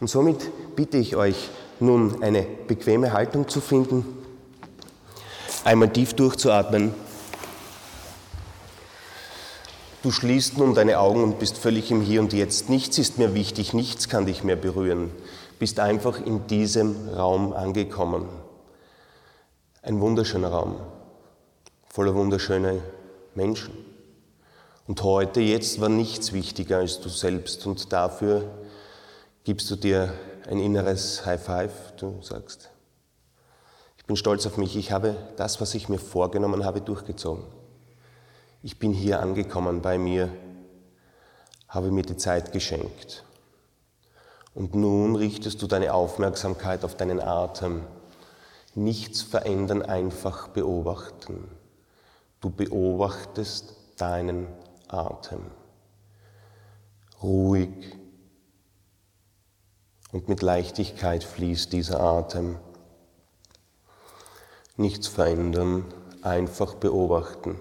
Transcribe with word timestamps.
Und 0.00 0.08
somit 0.08 0.76
bitte 0.76 0.96
ich 0.96 1.14
euch 1.14 1.50
nun 1.78 2.22
eine 2.22 2.42
bequeme 2.42 3.12
Haltung 3.12 3.48
zu 3.48 3.60
finden, 3.60 4.06
einmal 5.64 5.90
tief 5.90 6.14
durchzuatmen. 6.14 6.94
Du 10.02 10.10
schließt 10.10 10.56
nun 10.56 10.74
deine 10.74 10.98
Augen 10.98 11.22
und 11.22 11.38
bist 11.38 11.58
völlig 11.58 11.90
im 11.90 12.00
Hier 12.00 12.20
und 12.22 12.32
Jetzt. 12.32 12.70
Nichts 12.70 12.96
ist 12.96 13.18
mehr 13.18 13.34
wichtig, 13.34 13.74
nichts 13.74 14.08
kann 14.08 14.24
dich 14.24 14.42
mehr 14.42 14.56
berühren. 14.56 15.10
Bist 15.58 15.78
einfach 15.78 16.24
in 16.24 16.46
diesem 16.46 17.10
Raum 17.10 17.52
angekommen. 17.52 18.26
Ein 19.82 20.00
wunderschöner 20.00 20.48
Raum, 20.48 20.76
voller 21.86 22.14
wunderschöner 22.14 22.76
Menschen. 23.34 23.74
Und 24.86 25.02
heute, 25.02 25.40
jetzt 25.40 25.82
war 25.82 25.90
nichts 25.90 26.32
wichtiger 26.32 26.78
als 26.78 27.00
du 27.00 27.10
selbst 27.10 27.66
und 27.66 27.92
dafür 27.92 28.44
gibst 29.44 29.70
du 29.70 29.76
dir 29.76 30.12
ein 30.48 30.58
inneres 30.58 31.24
High 31.24 31.42
Five. 31.42 31.92
Du 31.96 32.20
sagst, 32.22 32.70
ich 33.96 34.04
bin 34.04 34.16
stolz 34.16 34.46
auf 34.46 34.56
mich, 34.56 34.76
ich 34.76 34.92
habe 34.92 35.16
das, 35.36 35.60
was 35.60 35.74
ich 35.74 35.88
mir 35.88 35.98
vorgenommen 35.98 36.64
habe, 36.64 36.80
durchgezogen. 36.80 37.44
Ich 38.62 38.78
bin 38.78 38.92
hier 38.92 39.20
angekommen 39.20 39.80
bei 39.80 39.96
mir, 39.96 40.30
habe 41.68 41.90
mir 41.90 42.02
die 42.02 42.16
Zeit 42.16 42.52
geschenkt. 42.52 43.24
Und 44.54 44.74
nun 44.74 45.16
richtest 45.16 45.62
du 45.62 45.66
deine 45.66 45.94
Aufmerksamkeit 45.94 46.84
auf 46.84 46.96
deinen 46.96 47.20
Atem. 47.20 47.82
Nichts 48.74 49.22
verändern, 49.22 49.82
einfach 49.82 50.48
beobachten. 50.48 51.48
Du 52.40 52.50
beobachtest 52.50 53.74
deinen 53.96 54.48
Atem. 54.88 55.40
Ruhig 57.22 57.99
und 60.12 60.28
mit 60.28 60.42
Leichtigkeit 60.42 61.24
fließt 61.24 61.72
dieser 61.72 62.00
Atem. 62.00 62.56
Nichts 64.76 65.06
verändern, 65.06 65.84
einfach 66.22 66.74
beobachten. 66.74 67.56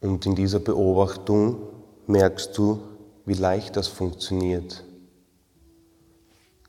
Und 0.00 0.26
in 0.26 0.34
dieser 0.34 0.58
Beobachtung 0.58 1.58
merkst 2.06 2.56
du, 2.58 2.80
wie 3.24 3.34
leicht 3.34 3.76
das 3.76 3.86
funktioniert, 3.86 4.84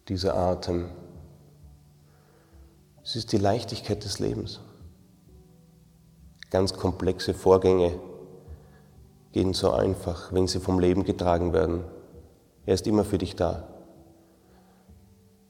dieser 0.08 0.36
Atem. 0.36 0.90
Es 3.04 3.16
ist 3.16 3.32
die 3.32 3.38
Leichtigkeit 3.38 4.04
des 4.04 4.20
Lebens. 4.20 4.60
Ganz 6.52 6.74
komplexe 6.74 7.34
Vorgänge 7.34 8.00
gehen 9.32 9.54
so 9.54 9.72
einfach, 9.72 10.32
wenn 10.32 10.48
sie 10.48 10.60
vom 10.60 10.80
Leben 10.80 11.04
getragen 11.04 11.54
werden. 11.54 11.84
Er 12.66 12.76
ist 12.76 12.88
immer 12.88 13.04
für 13.04 13.18
dich 13.18 13.36
da. 13.36 13.68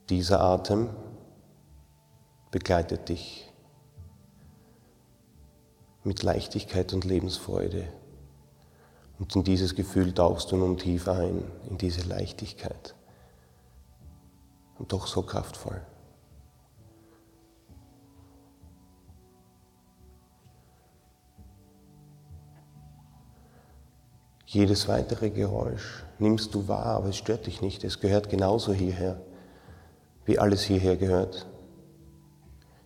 Dieser 0.10 0.42
Atem 0.42 0.90
begleitet 2.52 3.10
dich 3.10 3.52
mit 6.04 6.24
Leichtigkeit 6.24 6.94
und 6.94 7.06
Lebensfreude. 7.06 7.88
Und 9.20 9.36
in 9.36 9.44
dieses 9.44 9.76
Gefühl 9.76 10.14
tauchst 10.14 10.52
du 10.52 10.58
nun 10.58 10.78
tief 10.78 11.08
ein, 11.08 11.44
in 11.70 11.78
diese 11.78 12.02
Leichtigkeit. 12.02 12.96
Und 14.78 14.92
doch 14.92 15.08
so 15.08 15.22
kraftvoll. 15.22 15.82
Jedes 24.46 24.88
weitere 24.88 25.30
Geräusch 25.30 26.03
nimmst 26.20 26.54
du 26.54 26.68
wahr, 26.68 26.86
aber 26.86 27.10
es 27.10 27.18
stört 27.18 27.48
dich 27.48 27.62
nicht. 27.62 27.84
Es 27.84 28.00
gehört 28.00 28.30
genauso 28.30 28.74
hierher, 28.74 29.22
wie 30.26 30.40
alles 30.40 30.64
hierher 30.64 30.98
gehört. 30.98 31.48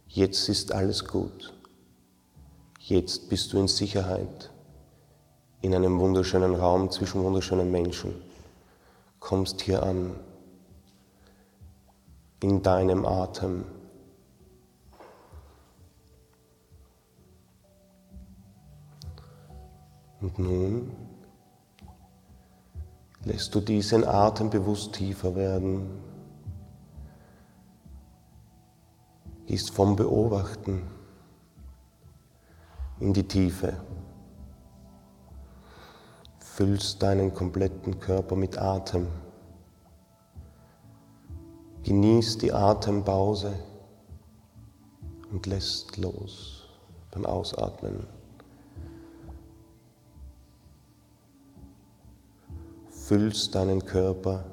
Jetzt 0.08 0.50
ist 0.50 0.72
alles 0.72 1.06
gut. 1.06 1.54
Jetzt 2.80 3.30
bist 3.30 3.52
du 3.52 3.60
in 3.60 3.68
Sicherheit, 3.68 4.52
in 5.62 5.76
einem 5.76 6.00
wunderschönen 6.00 6.56
Raum 6.56 6.90
zwischen 6.90 7.22
wunderschönen 7.24 7.70
Menschen. 7.70 8.16
Kommst 9.20 9.62
hier 9.62 9.84
an, 9.84 10.16
in 12.42 12.62
deinem 12.62 13.06
Atem. 13.06 13.66
Und 20.22 20.40
nun 20.40 21.07
lässt 23.28 23.54
du 23.54 23.60
diesen 23.60 24.06
Atem 24.06 24.50
bewusst 24.50 24.94
tiefer 24.94 25.36
werden, 25.36 26.00
gehst 29.46 29.72
vom 29.72 29.96
Beobachten 29.96 30.84
in 33.00 33.14
die 33.14 33.28
Tiefe. 33.28 33.74
Füllst 36.40 37.04
deinen 37.04 37.34
kompletten 37.34 38.00
Körper 38.00 38.36
mit 38.36 38.58
Atem. 38.58 39.08
Genießt 41.84 42.42
die 42.42 42.52
Atempause 42.52 43.54
und 45.32 45.46
lässt 45.46 45.98
los 45.98 46.68
beim 47.12 47.26
Ausatmen. 47.26 48.08
Füllst 53.08 53.56
deinen 53.56 53.86
Körper 53.86 54.44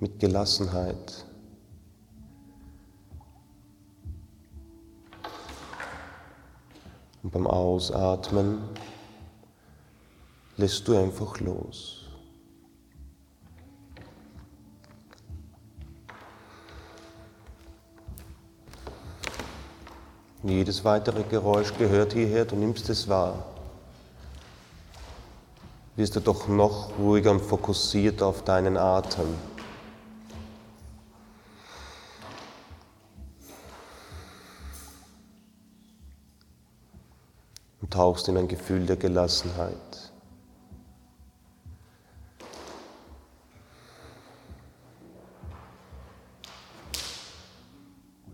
mit 0.00 0.18
Gelassenheit. 0.18 1.24
Und 7.22 7.30
beim 7.30 7.46
Ausatmen 7.46 8.62
lässt 10.56 10.88
du 10.88 10.96
einfach 10.96 11.38
los. 11.38 12.08
Jedes 20.42 20.84
weitere 20.84 21.22
Geräusch 21.22 21.78
gehört 21.78 22.14
hierher, 22.14 22.44
du 22.44 22.56
nimmst 22.56 22.88
es 22.88 23.08
wahr. 23.08 23.53
Wirst 25.96 26.16
du 26.16 26.20
doch 26.20 26.48
noch 26.48 26.98
ruhiger 26.98 27.30
und 27.30 27.40
fokussiert 27.40 28.20
auf 28.22 28.42
deinen 28.42 28.76
Atem. 28.76 29.26
und 37.84 37.92
tauchst 37.92 38.28
in 38.28 38.38
ein 38.38 38.48
Gefühl 38.48 38.86
der 38.86 38.96
Gelassenheit. 38.96 40.10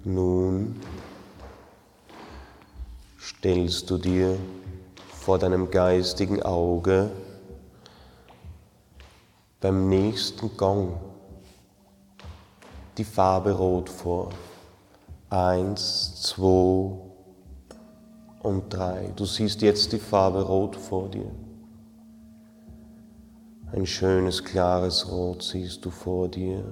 Nun 0.05 0.81
stellst 3.21 3.91
du 3.91 3.99
dir 3.99 4.39
vor 5.09 5.41
deinem 5.41 5.69
geistigen 5.69 6.45
Auge 6.45 7.11
beim 9.61 9.89
nächsten 9.89 10.57
Gong 10.57 10.99
die 12.97 13.05
Farbe 13.05 13.53
Rot 13.53 13.89
vor. 13.89 14.31
Eins, 15.29 16.23
zwei, 16.23 16.99
und 18.43 18.71
drei. 18.71 19.13
Du 19.17 19.25
siehst 19.27 19.63
jetzt 19.63 19.93
die 19.93 19.99
Farbe 19.99 20.43
Rot 20.43 20.77
vor 20.77 21.09
dir. 21.09 21.31
Ein 23.73 23.87
schönes, 23.87 24.43
klares 24.43 25.11
Rot 25.11 25.43
siehst 25.43 25.85
du 25.85 25.91
vor 25.91 26.29
dir. 26.29 26.65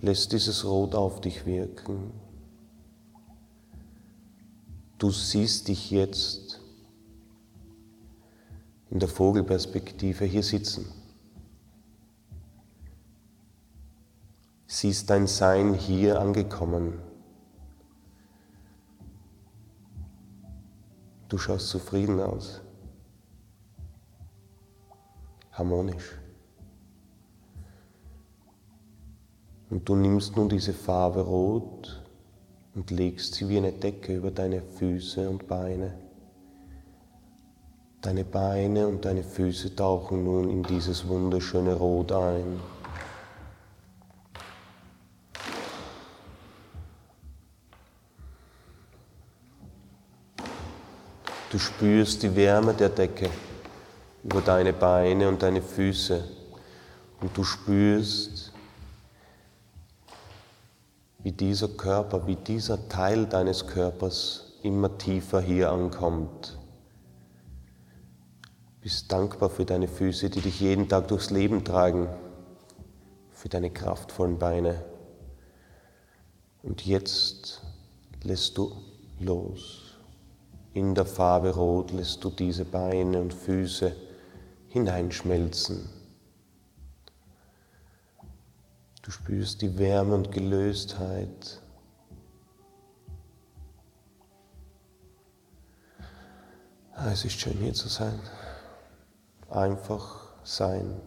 Lässt 0.00 0.32
dieses 0.32 0.64
Rot 0.64 0.94
auf 0.94 1.20
dich 1.20 1.46
wirken. 1.46 2.12
Du 4.98 5.10
siehst 5.10 5.68
dich 5.68 5.90
jetzt 5.90 6.43
in 8.90 8.98
der 8.98 9.08
Vogelperspektive 9.08 10.24
hier 10.24 10.42
sitzen. 10.42 10.86
Siehst 14.66 15.10
dein 15.10 15.26
Sein 15.26 15.74
hier 15.74 16.20
angekommen. 16.20 16.98
Du 21.28 21.38
schaust 21.38 21.68
zufrieden 21.68 22.20
aus, 22.20 22.60
harmonisch. 25.52 26.18
Und 29.70 29.88
du 29.88 29.96
nimmst 29.96 30.36
nun 30.36 30.48
diese 30.48 30.72
Farbe 30.72 31.22
Rot 31.22 32.04
und 32.74 32.90
legst 32.90 33.34
sie 33.34 33.48
wie 33.48 33.58
eine 33.58 33.72
Decke 33.72 34.14
über 34.14 34.30
deine 34.30 34.62
Füße 34.62 35.28
und 35.28 35.48
Beine. 35.48 36.03
Deine 38.04 38.22
Beine 38.22 38.86
und 38.86 39.06
deine 39.06 39.24
Füße 39.24 39.74
tauchen 39.74 40.24
nun 40.24 40.50
in 40.50 40.62
dieses 40.62 41.08
wunderschöne 41.08 41.72
Rot 41.72 42.12
ein. 42.12 42.60
Du 51.50 51.58
spürst 51.58 52.22
die 52.22 52.36
Wärme 52.36 52.74
der 52.74 52.90
Decke 52.90 53.30
über 54.22 54.42
deine 54.42 54.74
Beine 54.74 55.26
und 55.26 55.42
deine 55.42 55.62
Füße 55.62 56.22
und 57.22 57.34
du 57.34 57.42
spürst, 57.42 58.52
wie 61.20 61.32
dieser 61.32 61.68
Körper, 61.68 62.26
wie 62.26 62.36
dieser 62.36 62.86
Teil 62.90 63.24
deines 63.24 63.66
Körpers 63.66 64.58
immer 64.62 64.98
tiefer 64.98 65.40
hier 65.40 65.72
ankommt. 65.72 66.58
Bist 68.84 69.10
dankbar 69.10 69.48
für 69.48 69.64
deine 69.64 69.88
Füße, 69.88 70.28
die 70.28 70.42
dich 70.42 70.60
jeden 70.60 70.90
Tag 70.90 71.08
durchs 71.08 71.30
Leben 71.30 71.64
tragen, 71.64 72.06
für 73.30 73.48
deine 73.48 73.70
kraftvollen 73.70 74.38
Beine. 74.38 74.84
Und 76.62 76.84
jetzt 76.84 77.62
lässt 78.22 78.58
du 78.58 78.76
los. 79.18 79.96
In 80.74 80.94
der 80.94 81.06
Farbe 81.06 81.54
Rot 81.54 81.92
lässt 81.92 82.22
du 82.24 82.28
diese 82.28 82.66
Beine 82.66 83.22
und 83.22 83.32
Füße 83.32 83.96
hineinschmelzen. 84.68 85.88
Du 89.00 89.10
spürst 89.10 89.62
die 89.62 89.78
Wärme 89.78 90.14
und 90.14 90.30
Gelöstheit. 90.30 91.62
Ah, 96.92 97.10
es 97.10 97.24
ist 97.24 97.40
schön 97.40 97.56
hier 97.56 97.72
zu 97.72 97.88
sein. 97.88 98.20
Einfach 99.50 100.32
sein. 100.42 101.00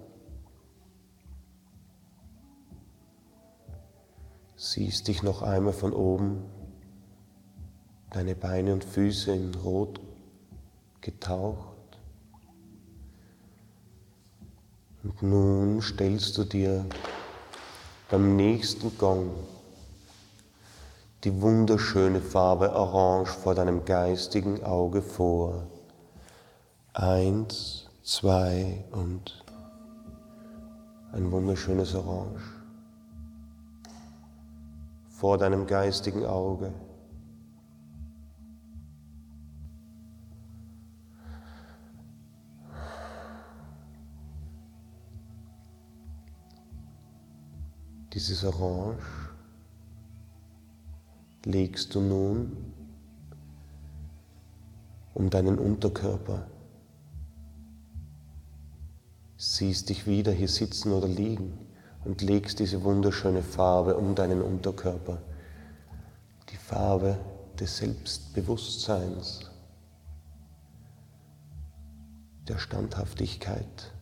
Siehst 4.56 5.08
dich 5.08 5.22
noch 5.22 5.42
einmal 5.42 5.74
von 5.74 5.94
oben, 5.94 6.44
deine 8.10 8.36
Beine 8.36 8.74
und 8.74 8.84
Füße 8.84 9.32
in 9.32 9.54
Rot 9.56 10.00
getaucht. 11.02 11.78
Und 15.04 15.22
nun 15.22 15.82
stellst 15.82 16.38
du 16.38 16.44
dir 16.44 16.86
beim 18.10 18.36
nächsten 18.36 18.98
Gong 18.98 19.32
die 21.24 21.42
wunderschöne 21.42 22.22
Farbe 22.22 22.74
Orange 22.74 23.32
vor 23.32 23.56
deinem 23.56 23.86
geistigen 23.86 24.64
Auge 24.64 25.02
vor. 25.02 25.68
Eins, 26.94 27.87
zwei 28.08 28.86
und 28.92 29.44
ein 31.12 31.30
wunderschönes 31.30 31.94
Orange 31.94 32.42
vor 35.10 35.38
deinem 35.38 35.68
geistigen 35.68 36.26
Auge. 36.26 36.74
Dieses 48.14 48.46
Orange 48.46 49.04
legst 51.44 51.94
du 51.94 52.00
nun 52.00 52.74
um 55.14 55.30
deinen 55.30 55.60
Unterkörper. 55.60 56.48
Siehst 59.40 59.90
dich 59.90 60.08
wieder 60.08 60.32
hier 60.32 60.48
sitzen 60.48 60.92
oder 60.92 61.08
liegen 61.08 61.60
und 62.04 62.24
legst 62.24 62.58
diese 62.58 62.84
wunderschöne 62.84 63.44
Farbe 63.44 63.96
um 63.96 64.16
deinen 64.16 64.42
Unterkörper. 64.42 65.22
Die 66.52 66.58
Farbe 66.58 67.20
des 67.60 67.78
Selbstbewusstseins, 67.78 69.52
der 72.48 72.58
Standhaftigkeit, 72.58 73.94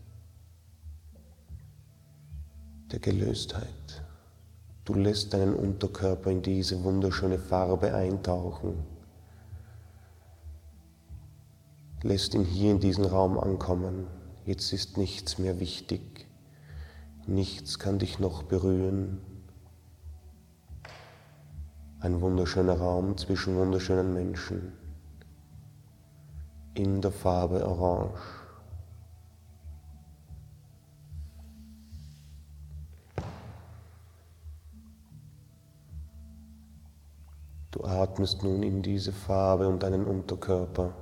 der 2.93 2.99
Gelöstheit. 2.99 4.03
Du 4.85 4.93
lässt 4.93 5.33
deinen 5.33 5.55
Unterkörper 5.55 6.31
in 6.31 6.43
diese 6.43 6.81
wunderschöne 6.81 7.39
Farbe 7.39 7.93
eintauchen. 7.93 8.85
Lässt 12.03 12.35
ihn 12.35 12.45
hier 12.45 12.71
in 12.71 12.79
diesen 12.79 13.03
Raum 13.03 13.37
ankommen. 13.37 14.07
Jetzt 14.45 14.73
ist 14.73 14.97
nichts 14.97 15.39
mehr 15.39 15.59
wichtig. 15.59 16.27
Nichts 17.25 17.79
kann 17.79 17.97
dich 17.97 18.19
noch 18.19 18.43
berühren. 18.43 19.19
Ein 21.99 22.21
wunderschöner 22.21 22.77
Raum 22.77 23.17
zwischen 23.17 23.55
wunderschönen 23.55 24.13
Menschen 24.13 24.73
in 26.75 27.01
der 27.01 27.11
Farbe 27.11 27.67
Orange. 27.67 28.21
Du 37.71 37.83
atmest 37.83 38.43
nun 38.43 38.61
in 38.61 38.83
diese 38.83 39.11
Farbe 39.11 39.67
und 39.67 39.81
deinen 39.81 40.05
Unterkörper. 40.05 40.93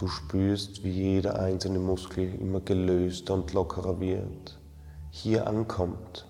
Du 0.00 0.08
spürst, 0.08 0.82
wie 0.82 0.92
jeder 0.92 1.38
einzelne 1.40 1.78
Muskel 1.78 2.34
immer 2.40 2.60
gelöster 2.60 3.34
und 3.34 3.52
lockerer 3.52 4.00
wird, 4.00 4.58
hier 5.10 5.46
ankommt, 5.46 6.26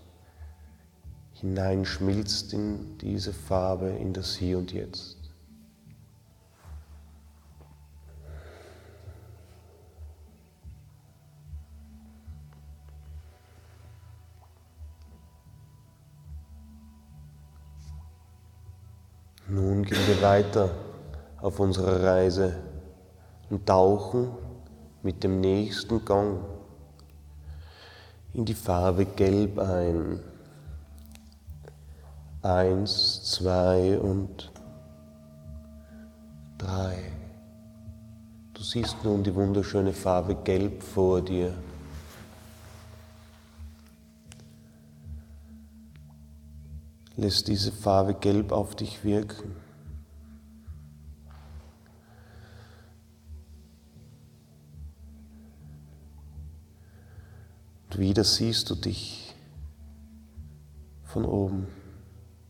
hineinschmilzt 1.35 2.53
in 2.53 2.99
diese 2.99 3.33
Farbe, 3.33 3.91
in 3.91 4.13
das 4.13 4.35
Hier 4.35 4.59
und 4.59 4.73
Jetzt. 4.73 5.19
Nun 19.47 19.85
gehen 19.85 20.07
wir 20.09 20.21
weiter 20.23 20.71
auf 21.41 21.61
unserer 21.61 22.03
Reise 22.03 22.70
und 23.51 23.67
tauchen 23.67 24.31
mit 25.03 25.23
dem 25.25 25.41
nächsten 25.41 26.05
Gang 26.05 26.41
in 28.33 28.45
die 28.45 28.55
Farbe 28.55 29.05
Gelb 29.05 29.59
ein. 29.59 30.21
Eins, 32.43 33.23
zwei 33.25 33.99
und 33.99 34.51
drei. 36.57 36.97
Du 38.55 38.63
siehst 38.63 38.97
nun 39.05 39.23
die 39.23 39.35
wunderschöne 39.35 39.93
Farbe 39.93 40.37
Gelb 40.37 40.83
vor 40.83 41.21
dir. 41.21 41.53
Lässt 47.17 47.49
diese 47.49 47.73
Farbe 47.73 48.15
Gelb 48.15 48.53
auf 48.53 48.75
dich 48.75 49.05
wirken. 49.05 49.57
Wieder 58.01 58.25
siehst 58.25 58.71
du 58.71 58.75
dich 58.75 59.35
von 61.05 61.27
oben, 61.27 61.69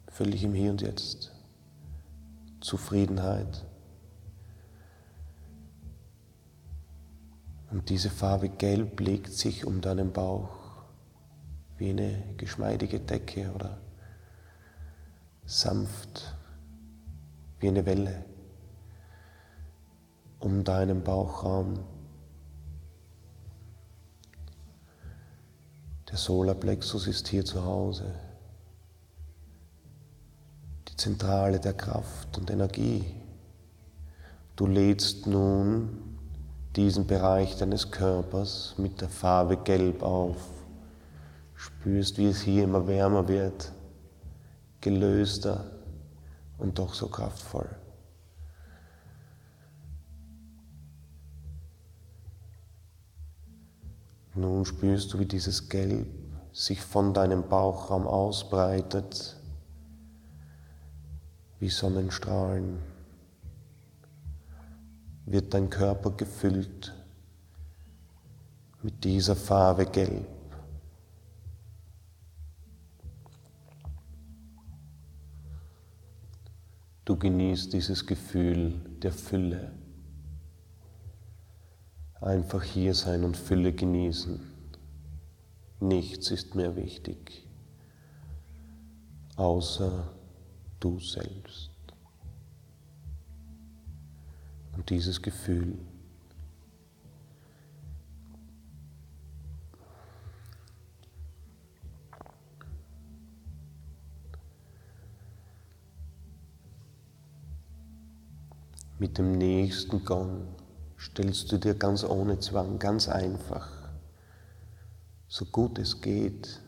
völlig 0.07 0.45
im 0.45 0.55
Hier 0.55 0.71
und 0.71 0.81
Jetzt. 0.81 1.33
Zufriedenheit. 2.61 3.67
Und 7.73 7.91
diese 7.91 8.11
Farbe 8.11 8.49
Gelb 8.49 9.01
legt 9.01 9.33
sich 9.33 9.65
um 9.67 9.81
deinen 9.81 10.13
Bauch 10.13 10.51
wie 11.79 11.91
eine 11.91 12.23
geschmeidige 12.37 13.01
Decke 13.01 13.53
oder 13.53 13.79
sanft 15.47 16.37
wie 17.59 17.69
eine 17.69 17.87
Welle 17.87 18.25
um 20.39 20.63
deinen 20.63 21.03
Bauchraum. 21.03 21.81
Der 26.11 26.19
Solarplexus 26.19 27.07
ist 27.07 27.29
hier 27.29 27.45
zu 27.45 27.65
Hause. 27.65 28.13
Die 30.89 30.97
Zentrale 30.97 31.61
der 31.61 31.75
Kraft 31.75 32.37
und 32.37 32.51
Energie. 32.51 33.05
Du 34.57 34.67
lädst 34.67 35.29
nun 35.29 36.19
diesen 36.75 37.07
Bereich 37.07 37.57
deines 37.57 37.93
Körpers 37.93 38.75
mit 38.77 39.01
der 39.01 39.09
Farbe 39.09 39.57
Gelb 39.57 40.03
auf. 40.03 40.37
Spürst, 41.55 42.19
wie 42.19 42.27
es 42.27 42.41
hier 42.41 42.65
immer 42.65 42.89
wärmer 42.89 43.29
wird, 43.29 43.71
gelöster 44.81 45.65
und 46.59 46.79
doch 46.79 46.93
so 46.93 47.07
kraftvoll. 47.07 47.69
Nun 54.35 54.65
spürst 54.65 55.13
du, 55.13 55.19
wie 55.19 55.27
dieses 55.27 55.69
Gelb 55.69 56.07
sich 56.53 56.81
von 56.81 57.13
deinem 57.15 57.49
Bauchraum 57.49 58.07
ausbreitet, 58.07 59.37
wie 61.59 61.69
Sonnenstrahlen. 61.69 62.79
Wird 65.27 65.53
dein 65.55 65.69
Körper 65.69 66.11
gefüllt 66.13 66.95
mit 68.83 69.05
dieser 69.05 69.37
Farbe 69.37 69.87
Gelb. 69.87 70.27
Du 77.05 77.17
genießt 77.17 77.73
dieses 77.73 78.07
Gefühl 78.07 78.81
der 79.03 79.13
Fülle. 79.13 79.73
Einfach 82.21 82.63
hier 82.63 82.95
sein 82.95 83.25
und 83.25 83.37
Fülle 83.37 83.73
genießen. 83.73 84.41
Nichts 85.81 86.31
ist 86.31 86.55
mehr 86.55 86.77
wichtig, 86.77 87.47
außer 89.37 90.13
du 90.81 90.99
selbst. 91.01 91.71
Und 94.77 94.91
dieses 94.91 95.23
Gefühl 95.23 95.79
Mit 108.99 109.17
dem 109.17 109.33
nächsten 109.33 110.05
Gang 110.05 110.60
stellst 111.01 111.51
du 111.51 111.59
dir 111.59 111.75
ganz 111.75 112.05
ohne 112.05 112.39
Zwang, 112.39 112.79
ganz 112.79 113.09
einfach, 113.09 113.69
so 115.29 115.47
gut 115.47 115.79
es 115.79 116.01
geht, 116.01 116.61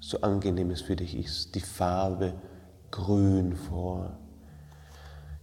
so 0.00 0.20
angenehm 0.22 0.70
es 0.70 0.82
für 0.82 0.96
dich 0.96 1.16
ist, 1.16 1.54
die 1.54 1.60
Farbe 1.60 2.34
Grün 2.90 3.56
vor, 3.56 4.18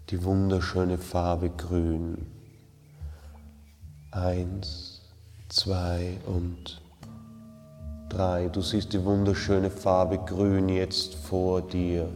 die 0.09 0.23
wunderschöne 0.23 0.97
Farbe 0.97 1.49
Grün. 1.51 2.27
Eins, 4.11 5.01
zwei 5.47 6.17
und 6.25 6.81
drei. 8.09 8.49
Du 8.49 8.61
siehst 8.61 8.91
die 8.91 9.03
wunderschöne 9.05 9.69
Farbe 9.69 10.17
Grün 10.17 10.67
jetzt 10.67 11.15
vor 11.15 11.61
dir. 11.61 12.09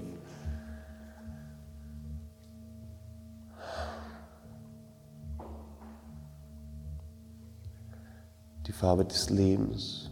Farbe 8.72 9.06
des 9.06 9.30
Lebens, 9.30 10.10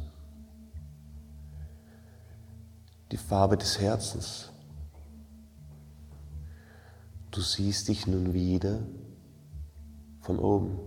die 3.11 3.17
Farbe 3.17 3.57
des 3.57 3.79
Herzens. 3.79 4.51
Du 7.31 7.41
siehst 7.41 7.87
dich 7.87 8.05
nun 8.05 8.33
wieder 8.33 8.79
von 10.21 10.39
oben, 10.39 10.79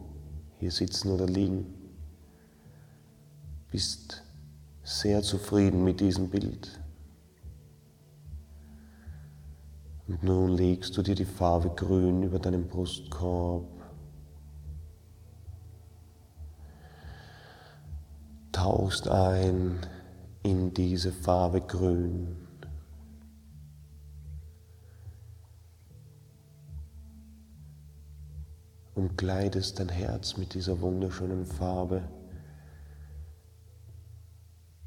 hier 0.58 0.70
sitzen 0.70 1.10
oder 1.10 1.26
liegen, 1.26 1.66
bist 3.70 4.22
sehr 4.82 5.22
zufrieden 5.22 5.82
mit 5.82 6.00
diesem 6.00 6.30
Bild. 6.30 6.80
Und 10.06 10.22
nun 10.22 10.50
legst 10.50 10.96
du 10.96 11.02
dir 11.02 11.16
die 11.16 11.24
Farbe 11.24 11.70
Grün 11.70 12.22
über 12.22 12.38
deinen 12.38 12.68
Brustkorb 12.68 13.75
tauchst 18.66 19.06
ein 19.06 19.78
in 20.42 20.74
diese 20.74 21.12
Farbe 21.12 21.60
Grün. 21.60 22.36
Und 28.96 29.16
kleidest 29.16 29.78
dein 29.78 29.88
Herz 29.88 30.36
mit 30.36 30.54
dieser 30.54 30.80
wunderschönen 30.80 31.46
Farbe. 31.46 32.02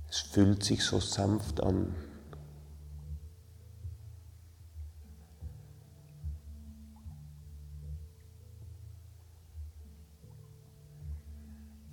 Es 0.10 0.18
fühlt 0.18 0.62
sich 0.62 0.84
so 0.84 1.00
sanft 1.00 1.64
an. 1.64 1.96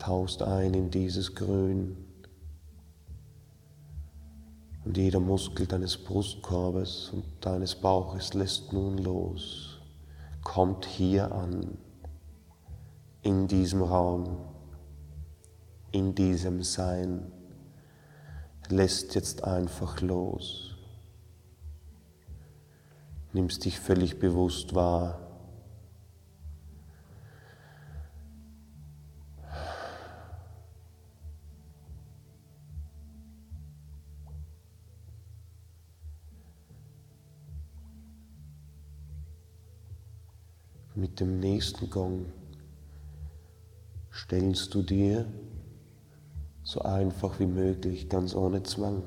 Tauchst 0.07 0.41
ein 0.41 0.73
in 0.73 0.89
dieses 0.89 1.35
Grün. 1.35 1.97
Und 4.85 4.97
jeder 4.97 5.19
Muskel 5.19 5.67
deines 5.67 5.99
Brustkorbes 5.99 7.11
und 7.13 7.25
deines 7.41 7.75
Bauches 7.75 8.33
lässt 8.33 8.73
nun 8.73 8.99
los, 8.99 9.81
kommt 10.45 10.87
hier 10.87 11.33
an, 11.33 11.77
in 13.23 13.49
diesem 13.49 13.83
Raum, 13.83 14.37
in 15.91 16.15
diesem 16.15 16.63
Sein, 16.63 17.33
lässt 18.69 19.17
jetzt 19.17 19.43
einfach 19.43 20.01
los, 20.03 20.77
nimmst 23.33 23.65
dich 23.65 23.81
völlig 23.81 24.21
bewusst 24.21 24.73
wahr 24.77 25.26
Mit 41.17 41.21
dem 41.21 41.41
nächsten 41.41 41.89
Gong 41.89 42.27
stellst 44.13 44.75
du 44.75 44.83
dir 44.83 45.25
so 46.63 46.83
einfach 46.83 47.41
wie 47.41 47.47
möglich, 47.47 48.11
ganz 48.11 48.35
ohne 48.35 48.63
Zwang, 48.65 49.03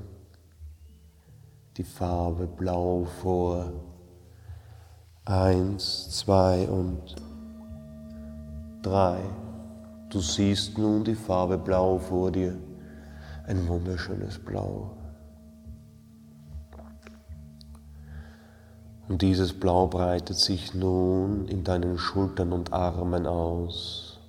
die 1.77 1.83
Farbe 1.83 2.47
Blau 2.47 3.05
vor. 3.21 3.73
Eins, 5.23 6.09
zwei 6.09 6.67
und 6.67 7.15
drei. 8.81 9.19
Du 10.09 10.19
siehst 10.19 10.79
nun 10.79 11.03
die 11.03 11.13
Farbe 11.13 11.59
Blau 11.59 11.99
vor 11.99 12.31
dir, 12.31 12.57
ein 13.45 13.67
wunderschönes 13.67 14.39
Blau. 14.39 14.98
Und 19.09 19.23
dieses 19.23 19.53
Blau 19.53 19.87
breitet 19.87 20.37
sich 20.37 20.75
nun 20.75 21.47
in 21.47 21.63
deinen 21.63 21.97
Schultern 21.97 22.53
und 22.53 22.71
Armen 22.71 23.25
aus. 23.25 24.19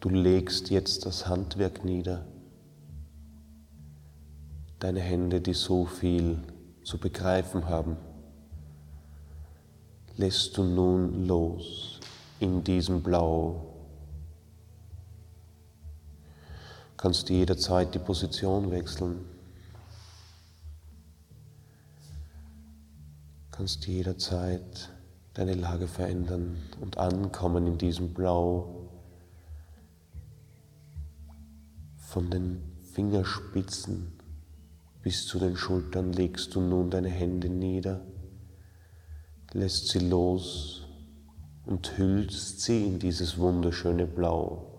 Du 0.00 0.08
legst 0.08 0.70
jetzt 0.70 1.04
das 1.04 1.28
Handwerk 1.28 1.84
nieder. 1.84 2.24
Deine 4.78 5.00
Hände, 5.00 5.42
die 5.42 5.52
so 5.52 5.84
viel 5.84 6.42
zu 6.82 6.96
begreifen 6.96 7.68
haben, 7.68 7.98
lässt 10.16 10.56
du 10.56 10.64
nun 10.64 11.26
los 11.26 12.00
in 12.40 12.64
diesem 12.64 13.02
Blau. 13.02 13.74
Kannst 16.96 17.28
jederzeit 17.28 17.94
die 17.94 17.98
Position 17.98 18.70
wechseln. 18.70 19.41
Kannst 23.62 23.86
jederzeit 23.86 24.90
deine 25.34 25.54
Lage 25.54 25.86
verändern 25.86 26.56
und 26.80 26.98
ankommen 26.98 27.68
in 27.68 27.78
diesem 27.78 28.12
Blau. 28.12 28.88
Von 31.96 32.28
den 32.28 32.60
Fingerspitzen 32.92 34.14
bis 35.00 35.28
zu 35.28 35.38
den 35.38 35.56
Schultern 35.56 36.12
legst 36.12 36.56
du 36.56 36.60
nun 36.60 36.90
deine 36.90 37.08
Hände 37.08 37.48
nieder, 37.48 38.00
lässt 39.52 39.90
sie 39.90 40.00
los 40.00 40.88
und 41.64 41.96
hüllst 41.96 42.62
sie 42.62 42.84
in 42.84 42.98
dieses 42.98 43.38
wunderschöne 43.38 44.08
Blau. 44.08 44.71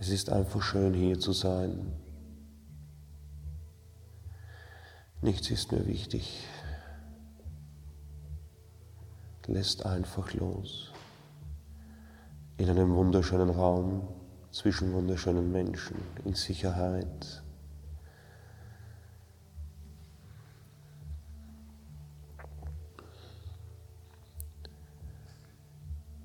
Es 0.00 0.08
ist 0.08 0.30
einfach 0.30 0.62
schön 0.62 0.94
hier 0.94 1.20
zu 1.20 1.32
sein. 1.32 1.92
Nichts 5.20 5.50
ist 5.50 5.70
mir 5.72 5.86
wichtig. 5.86 6.42
Lässt 9.46 9.84
einfach 9.84 10.32
los. 10.32 10.90
In 12.56 12.70
einem 12.70 12.94
wunderschönen 12.94 13.50
Raum 13.50 14.08
zwischen 14.50 14.94
wunderschönen 14.94 15.52
Menschen, 15.52 15.96
in 16.24 16.34
Sicherheit. 16.34 17.42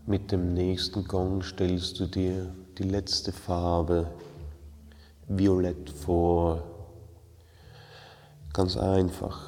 Mit 0.06 0.32
dem 0.32 0.54
nächsten 0.54 1.06
Gong 1.06 1.42
stellst 1.42 2.00
du 2.00 2.06
dir 2.06 2.56
die 2.78 2.84
letzte 2.84 3.32
Farbe, 3.32 4.08
Violett, 5.28 5.90
vor. 5.90 6.62
Ganz 8.54 8.76
einfach. 8.78 9.40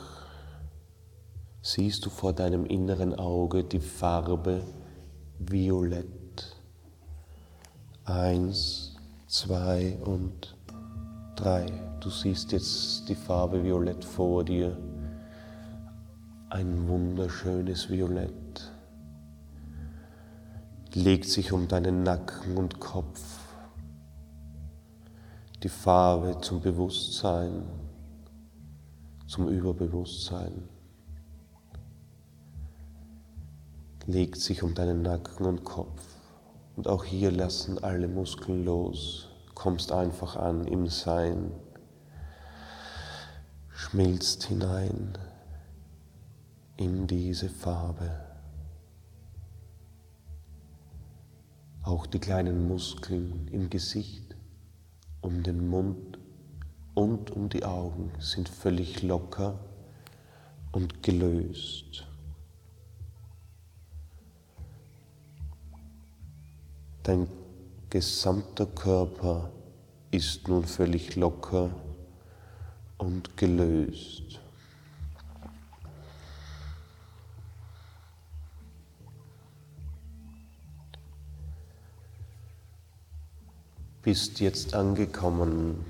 Siehst 1.61 2.05
du 2.05 2.09
vor 2.09 2.33
deinem 2.33 2.65
inneren 2.65 3.13
Auge 3.13 3.63
die 3.63 3.79
Farbe 3.79 4.63
Violett. 5.39 6.55
Eins, 8.05 8.95
zwei 9.27 9.97
und 10.05 10.55
drei. 11.35 11.65
Du 11.99 12.09
siehst 12.09 12.53
jetzt 12.53 13.09
die 13.09 13.15
Farbe 13.15 13.63
Violett 13.63 14.05
vor 14.05 14.45
dir. 14.45 14.77
Ein 16.49 16.87
wunderschönes 16.87 17.89
Violett 17.89 18.46
legt 20.97 21.25
sich 21.25 21.51
um 21.51 21.67
deinen 21.67 22.01
Nacken 22.01 22.57
und 22.57 22.79
Kopf. 22.79 23.21
Die 25.61 25.69
Farbe 25.69 26.41
zum 26.41 26.59
Bewusstsein, 26.59 27.63
zum 29.27 29.47
Überbewusstsein. 29.47 30.63
Legt 34.07 34.39
sich 34.39 34.63
um 34.63 34.73
deinen 34.73 35.03
Nacken 35.03 35.45
und 35.45 35.63
Kopf. 35.63 36.01
Und 36.75 36.87
auch 36.87 37.03
hier 37.03 37.29
lassen 37.29 37.77
alle 37.83 38.07
Muskeln 38.07 38.65
los. 38.65 39.27
Kommst 39.53 39.91
einfach 39.91 40.35
an 40.35 40.65
im 40.65 40.87
Sein. 40.87 41.51
Schmilzt 43.69 44.45
hinein 44.45 45.15
in 46.75 47.05
diese 47.05 47.49
Farbe. 47.49 48.26
Auch 51.87 52.05
die 52.05 52.19
kleinen 52.19 52.67
Muskeln 52.67 53.47
im 53.47 53.69
Gesicht, 53.69 54.35
um 55.21 55.41
den 55.41 55.69
Mund 55.69 56.19
und 56.95 57.31
um 57.31 57.47
die 57.47 57.63
Augen 57.63 58.11
sind 58.19 58.49
völlig 58.49 59.03
locker 59.03 59.57
und 60.73 61.01
gelöst. 61.01 62.05
Dein 67.03 67.25
gesamter 67.89 68.65
Körper 68.65 69.49
ist 70.11 70.45
nun 70.49 70.65
völlig 70.65 71.15
locker 71.15 71.69
und 72.97 73.37
gelöst. 73.37 74.41
Bist 84.07 84.39
jetzt 84.39 84.73
angekommen 84.73 85.83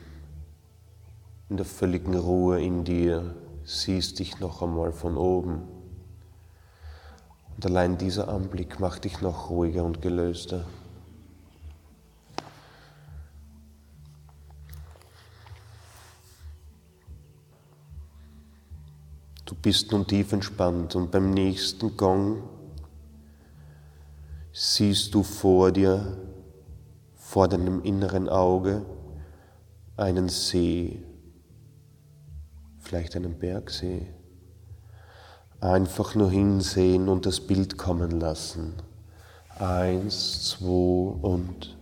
in 1.50 1.58
der 1.58 1.68
völligen 1.68 2.18
Ruhe 2.18 2.60
in 2.60 2.84
dir, 2.84 3.36
siehst 3.64 4.18
dich 4.18 4.40
noch 4.40 4.64
einmal 4.64 4.92
von 4.92 5.18
oben. 5.18 5.62
Und 7.56 7.66
allein 7.68 8.00
dieser 8.00 8.28
Anblick 8.28 8.80
macht 8.80 9.04
dich 9.04 9.22
noch 9.22 9.52
ruhiger 9.52 9.84
und 9.84 10.02
gelöster. 10.02 10.66
Du 19.46 19.54
bist 19.54 19.92
nun 19.92 20.08
tief 20.08 20.32
entspannt 20.32 20.96
und 20.96 21.12
beim 21.12 21.30
nächsten 21.30 21.96
Gong 21.96 22.42
siehst 24.54 25.14
du 25.14 25.22
vor 25.22 25.72
dir 25.72 26.18
vor 27.38 27.48
deinem 27.48 27.84
inneren 27.84 28.30
Auge 28.30 28.84
einen 29.96 30.28
See, 30.28 31.04
vielleicht 32.80 33.16
einen 33.16 33.38
Bergsee. 33.38 34.08
Einfach 35.62 36.16
nur 36.16 36.32
hinsehen 36.32 37.08
und 37.08 37.28
das 37.28 37.40
Bild 37.40 37.78
kommen 37.78 38.20
lassen. 38.20 38.74
Eins, 39.60 40.50
zwei 40.50 41.14
und 41.22 41.78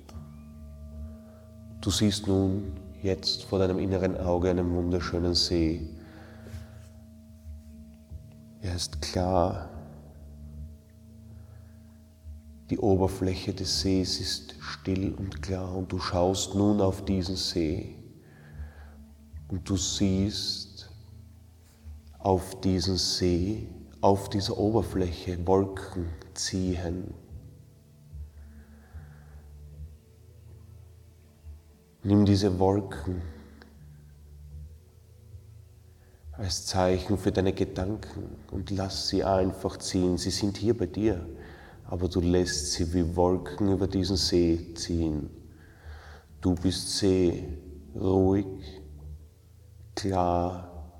du 1.80 1.90
siehst 1.90 2.28
nun 2.28 2.74
jetzt 3.02 3.44
vor 3.44 3.60
deinem 3.60 3.80
inneren 3.80 4.18
Auge 4.18 4.50
einen 4.50 4.76
wunderschönen 4.76 5.36
See. 5.36 5.88
Er 8.62 8.76
ist 8.76 9.02
klar, 9.02 9.70
die 12.70 12.80
Oberfläche 12.80 13.54
des 13.54 13.82
Sees 13.82 14.20
ist 14.20 14.56
still 14.60 15.14
und 15.14 15.42
klar 15.42 15.76
und 15.76 15.92
du 15.92 16.00
schaust 16.00 16.56
nun 16.56 16.82
auf 16.82 17.06
diesen 17.06 17.36
See 17.36 17.96
und 19.50 19.70
du 19.70 19.78
siehst 19.78 20.90
auf 22.18 22.60
diesen 22.62 22.98
See, 22.98 23.70
auf 24.02 24.30
dieser 24.30 24.58
Oberfläche 24.58 25.46
Wolken 25.46 26.08
ziehen. 26.34 27.14
Nimm 32.02 32.26
diese 32.26 32.58
Wolken 32.58 33.22
als 36.32 36.66
Zeichen 36.66 37.18
für 37.18 37.32
deine 37.32 37.54
Gedanken 37.54 38.38
und 38.52 38.72
lass 38.72 39.08
sie 39.08 39.24
einfach 39.24 39.78
ziehen. 39.78 40.18
Sie 40.18 40.32
sind 40.32 40.58
hier 40.58 40.76
bei 40.76 40.88
dir 40.88 41.26
aber 41.88 42.08
du 42.10 42.20
lässt 42.20 42.74
sie 42.74 42.94
wie 42.94 43.16
Wolken 43.16 43.72
über 43.72 43.88
diesen 43.88 44.18
See 44.18 44.74
ziehen. 44.76 45.30
Du 46.42 46.56
bist 46.56 46.98
See, 46.98 47.58
ruhig, 47.96 48.46
klar 49.96 50.92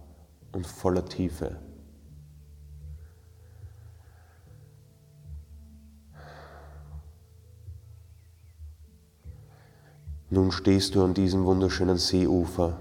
und 0.52 0.66
voller 0.66 1.06
Tiefe. 1.06 1.58
Nun 10.30 10.52
stehst 10.52 10.96
du 10.96 11.04
an 11.04 11.14
diesem 11.14 11.46
wunderschönen 11.46 11.98
Seeufer. 11.98 12.80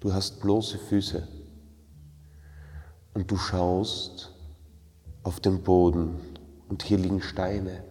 Du 0.00 0.12
hast 0.12 0.40
bloße 0.40 0.78
Füße 0.78 1.26
und 3.14 3.30
du 3.30 3.36
schaust 3.36 4.32
auf 5.22 5.40
den 5.40 5.62
Boden 5.62 6.35
und 6.68 6.82
hier 6.82 6.98
liegen 6.98 7.22
Steine, 7.22 7.84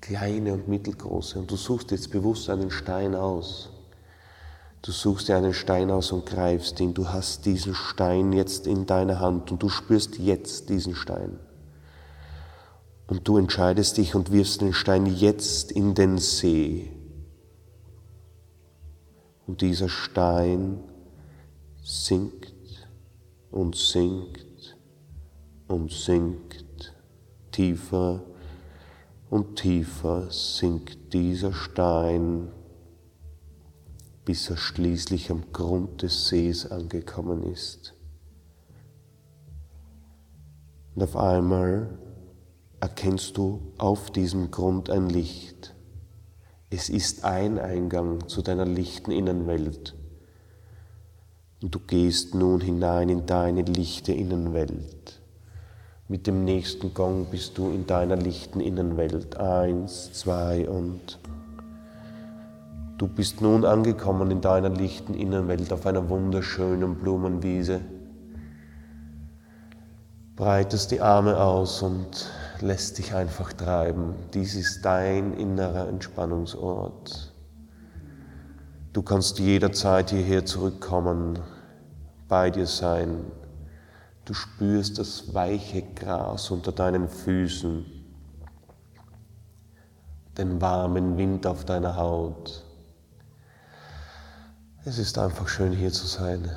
kleine 0.00 0.52
und 0.54 0.68
mittelgroße. 0.68 1.38
Und 1.38 1.50
du 1.50 1.56
suchst 1.56 1.90
jetzt 1.90 2.10
bewusst 2.10 2.50
einen 2.50 2.70
Stein 2.70 3.14
aus. 3.14 3.70
Du 4.82 4.92
suchst 4.92 5.28
dir 5.28 5.36
einen 5.36 5.54
Stein 5.54 5.90
aus 5.90 6.12
und 6.12 6.26
greifst 6.26 6.78
ihn. 6.80 6.94
Du 6.94 7.08
hast 7.08 7.46
diesen 7.46 7.74
Stein 7.74 8.32
jetzt 8.32 8.66
in 8.66 8.86
deiner 8.86 9.20
Hand 9.20 9.50
und 9.50 9.62
du 9.62 9.68
spürst 9.68 10.18
jetzt 10.18 10.68
diesen 10.68 10.94
Stein. 10.94 11.38
Und 13.08 13.26
du 13.26 13.38
entscheidest 13.38 13.96
dich 13.96 14.14
und 14.14 14.30
wirfst 14.30 14.60
den 14.60 14.74
Stein 14.74 15.06
jetzt 15.06 15.72
in 15.72 15.94
den 15.94 16.18
See. 16.18 16.92
Und 19.46 19.62
dieser 19.62 19.88
Stein 19.88 20.78
sinkt 21.82 22.52
und 23.50 23.74
sinkt 23.76 24.76
und 25.68 25.90
sinkt 25.90 26.67
tiefer 27.58 28.22
und 29.30 29.56
tiefer 29.56 30.30
sinkt 30.30 31.12
dieser 31.12 31.52
Stein, 31.52 32.52
bis 34.24 34.48
er 34.48 34.56
schließlich 34.56 35.32
am 35.32 35.42
Grund 35.52 36.02
des 36.02 36.28
Sees 36.28 36.70
angekommen 36.70 37.42
ist. 37.42 37.94
Und 40.94 41.02
auf 41.02 41.16
einmal 41.16 41.98
erkennst 42.78 43.36
du 43.36 43.72
auf 43.76 44.12
diesem 44.12 44.52
Grund 44.52 44.88
ein 44.88 45.10
Licht. 45.10 45.74
Es 46.70 46.88
ist 46.88 47.24
ein 47.24 47.58
Eingang 47.58 48.28
zu 48.28 48.40
deiner 48.40 48.66
lichten 48.66 49.10
Innenwelt. 49.10 49.96
Und 51.60 51.74
du 51.74 51.80
gehst 51.80 52.36
nun 52.36 52.60
hinein 52.60 53.08
in 53.08 53.26
deine 53.26 53.62
lichte 53.62 54.12
Innenwelt. 54.12 55.17
Mit 56.10 56.26
dem 56.26 56.46
nächsten 56.46 56.94
Gong 56.94 57.26
bist 57.30 57.58
du 57.58 57.70
in 57.70 57.86
deiner 57.86 58.16
lichten 58.16 58.60
Innenwelt. 58.60 59.36
Eins, 59.36 60.10
zwei 60.14 60.66
und 60.66 61.18
du 62.96 63.06
bist 63.06 63.42
nun 63.42 63.66
angekommen 63.66 64.30
in 64.30 64.40
deiner 64.40 64.70
lichten 64.70 65.12
Innenwelt 65.12 65.70
auf 65.70 65.84
einer 65.84 66.08
wunderschönen 66.08 66.94
Blumenwiese. 66.94 67.82
Breitest 70.34 70.92
die 70.92 71.02
Arme 71.02 71.36
aus 71.36 71.82
und 71.82 72.30
lässt 72.62 72.96
dich 72.96 73.12
einfach 73.14 73.52
treiben. 73.52 74.14
Dies 74.32 74.54
ist 74.54 74.86
dein 74.86 75.34
innerer 75.34 75.88
Entspannungsort. 75.88 77.34
Du 78.94 79.02
kannst 79.02 79.38
jederzeit 79.40 80.08
hierher 80.08 80.46
zurückkommen, 80.46 81.38
bei 82.28 82.48
dir 82.48 82.66
sein, 82.66 83.26
Du 84.28 84.34
spürst 84.34 84.98
das 84.98 85.32
weiche 85.32 85.80
Gras 85.94 86.50
unter 86.50 86.70
deinen 86.70 87.08
Füßen. 87.08 87.86
den 90.36 90.60
warmen 90.60 91.16
Wind 91.16 91.46
auf 91.46 91.64
deiner 91.64 91.96
Haut. 91.96 92.62
Es 94.84 94.98
ist 94.98 95.16
einfach 95.16 95.48
schön 95.48 95.72
hier 95.72 95.90
zu 95.90 96.06
sein. 96.06 96.54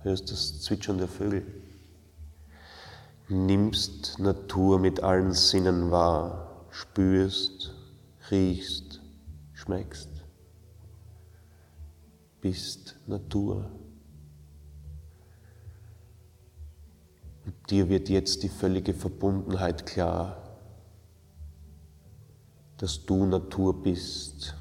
Hörst 0.00 0.32
das 0.32 0.60
Zwitschern 0.62 0.98
der 0.98 1.06
Vögel? 1.06 1.46
Nimmst 3.28 4.18
Natur 4.18 4.80
mit 4.80 5.04
allen 5.04 5.34
Sinnen 5.34 5.92
wahr, 5.92 6.66
spürst, 6.70 7.76
riechst, 8.32 9.00
schmeckst, 9.54 10.10
bist 12.40 12.96
Natur. 13.06 13.70
Und 17.44 17.54
dir 17.70 17.88
wird 17.88 18.08
jetzt 18.08 18.42
die 18.42 18.48
völlige 18.48 18.94
Verbundenheit 18.94 19.86
klar, 19.86 20.42
dass 22.76 23.04
du 23.04 23.26
Natur 23.26 23.82
bist 23.82 24.54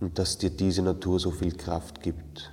und 0.00 0.18
dass 0.18 0.38
dir 0.38 0.50
diese 0.50 0.82
Natur 0.82 1.20
so 1.20 1.30
viel 1.30 1.56
Kraft 1.56 2.02
gibt. 2.02 2.52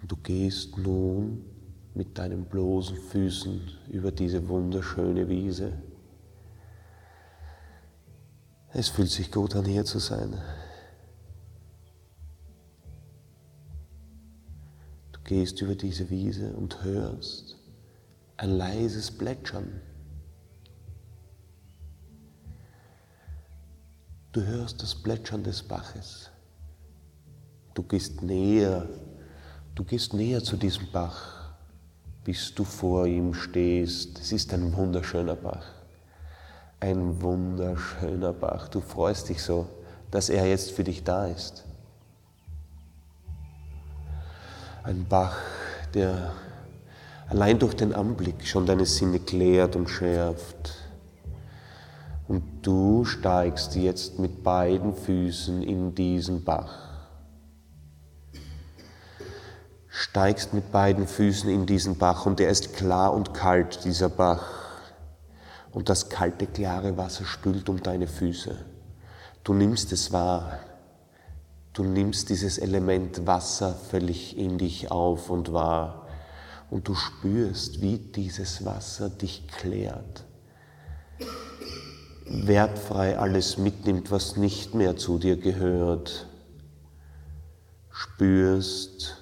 Und 0.00 0.12
du 0.12 0.16
gehst 0.16 0.76
nun 0.76 1.44
mit 1.94 2.18
deinen 2.18 2.44
bloßen 2.44 2.96
Füßen 2.96 3.60
über 3.90 4.10
diese 4.10 4.48
wunderschöne 4.48 5.28
Wiese. 5.28 5.72
Es 8.72 8.88
fühlt 8.88 9.10
sich 9.10 9.30
gut 9.30 9.54
an, 9.54 9.64
hier 9.64 9.84
zu 9.84 10.00
sein. 10.00 10.36
Gehst 15.24 15.60
über 15.60 15.74
diese 15.74 16.10
Wiese 16.10 16.52
und 16.52 16.82
hörst 16.84 17.56
ein 18.36 18.50
leises 18.50 19.10
Plätschern. 19.10 19.80
Du 24.32 24.42
hörst 24.42 24.82
das 24.82 24.94
Plätschern 24.94 25.44
des 25.44 25.62
Baches. 25.62 26.30
Du 27.74 27.82
gehst 27.82 28.22
näher, 28.22 28.88
du 29.74 29.84
gehst 29.84 30.12
näher 30.12 30.42
zu 30.42 30.56
diesem 30.56 30.90
Bach, 30.92 31.54
bis 32.24 32.54
du 32.54 32.64
vor 32.64 33.06
ihm 33.06 33.34
stehst. 33.34 34.18
Es 34.18 34.32
ist 34.32 34.52
ein 34.52 34.76
wunderschöner 34.76 35.36
Bach. 35.36 35.66
Ein 36.80 37.22
wunderschöner 37.22 38.32
Bach. 38.32 38.68
Du 38.68 38.80
freust 38.80 39.28
dich 39.28 39.42
so, 39.42 39.68
dass 40.10 40.28
er 40.28 40.46
jetzt 40.46 40.72
für 40.72 40.84
dich 40.84 41.04
da 41.04 41.26
ist. 41.26 41.64
Ein 44.84 45.06
Bach, 45.08 45.38
der 45.94 46.32
allein 47.30 47.58
durch 47.58 47.74
den 47.74 47.94
Anblick 47.94 48.46
schon 48.46 48.66
deine 48.66 48.84
Sinne 48.84 49.18
klärt 49.18 49.76
und 49.76 49.88
schärft. 49.88 50.74
Und 52.28 52.42
du 52.60 53.06
steigst 53.06 53.76
jetzt 53.76 54.18
mit 54.18 54.42
beiden 54.42 54.94
Füßen 54.94 55.62
in 55.62 55.94
diesen 55.94 56.44
Bach. 56.44 56.74
Steigst 59.88 60.52
mit 60.52 60.70
beiden 60.70 61.06
Füßen 61.06 61.48
in 61.48 61.64
diesen 61.64 61.96
Bach 61.96 62.26
und 62.26 62.38
er 62.38 62.50
ist 62.50 62.74
klar 62.74 63.14
und 63.14 63.32
kalt, 63.32 63.86
dieser 63.86 64.10
Bach. 64.10 64.44
Und 65.72 65.88
das 65.88 66.10
kalte, 66.10 66.46
klare 66.46 66.98
Wasser 66.98 67.24
spült 67.24 67.70
um 67.70 67.82
deine 67.82 68.06
Füße. 68.06 68.54
Du 69.44 69.54
nimmst 69.54 69.92
es 69.92 70.12
wahr. 70.12 70.58
Du 71.74 71.82
nimmst 71.82 72.28
dieses 72.28 72.58
Element 72.58 73.26
Wasser 73.26 73.74
völlig 73.74 74.38
in 74.38 74.58
dich 74.58 74.92
auf 74.92 75.28
und 75.28 75.52
wahr 75.52 76.06
und 76.70 76.86
du 76.86 76.94
spürst, 76.94 77.82
wie 77.82 77.98
dieses 77.98 78.64
Wasser 78.64 79.10
dich 79.10 79.48
klärt, 79.48 80.24
wertfrei 82.26 83.18
alles 83.18 83.58
mitnimmt, 83.58 84.12
was 84.12 84.36
nicht 84.36 84.74
mehr 84.74 84.96
zu 84.96 85.18
dir 85.18 85.36
gehört. 85.36 86.28
Spürst 87.90 89.16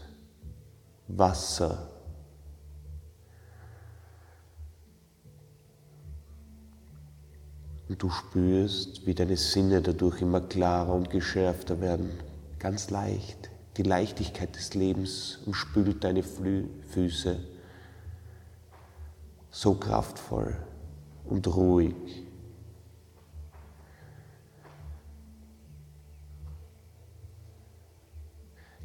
Wasser. 1.08 1.88
Und 7.88 8.02
du 8.02 8.10
spürst, 8.10 9.06
wie 9.06 9.14
deine 9.14 9.38
Sinne 9.38 9.80
dadurch 9.80 10.20
immer 10.20 10.42
klarer 10.42 10.92
und 10.92 11.08
geschärfter 11.08 11.80
werden 11.80 12.10
ganz 12.62 12.90
leicht. 12.90 13.50
Die 13.76 13.82
Leichtigkeit 13.82 14.54
des 14.54 14.74
Lebens 14.74 15.40
umspült 15.46 16.04
deine 16.04 16.22
Flü 16.22 16.68
Füße 16.90 17.40
so 19.50 19.74
kraftvoll 19.74 20.56
und 21.24 21.46
ruhig. 21.48 21.94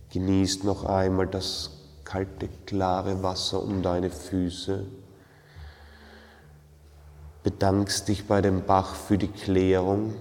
Genießt 0.09 0.63
noch 0.63 0.83
einmal 0.85 1.27
das 1.27 1.69
kalte, 2.03 2.49
klare 2.65 3.21
Wasser 3.21 3.61
um 3.61 3.83
deine 3.83 4.09
Füße. 4.09 4.85
Bedankst 7.43 8.07
dich 8.07 8.25
bei 8.25 8.41
dem 8.41 8.65
Bach 8.65 8.95
für 8.95 9.19
die 9.19 9.27
Klärung 9.27 10.15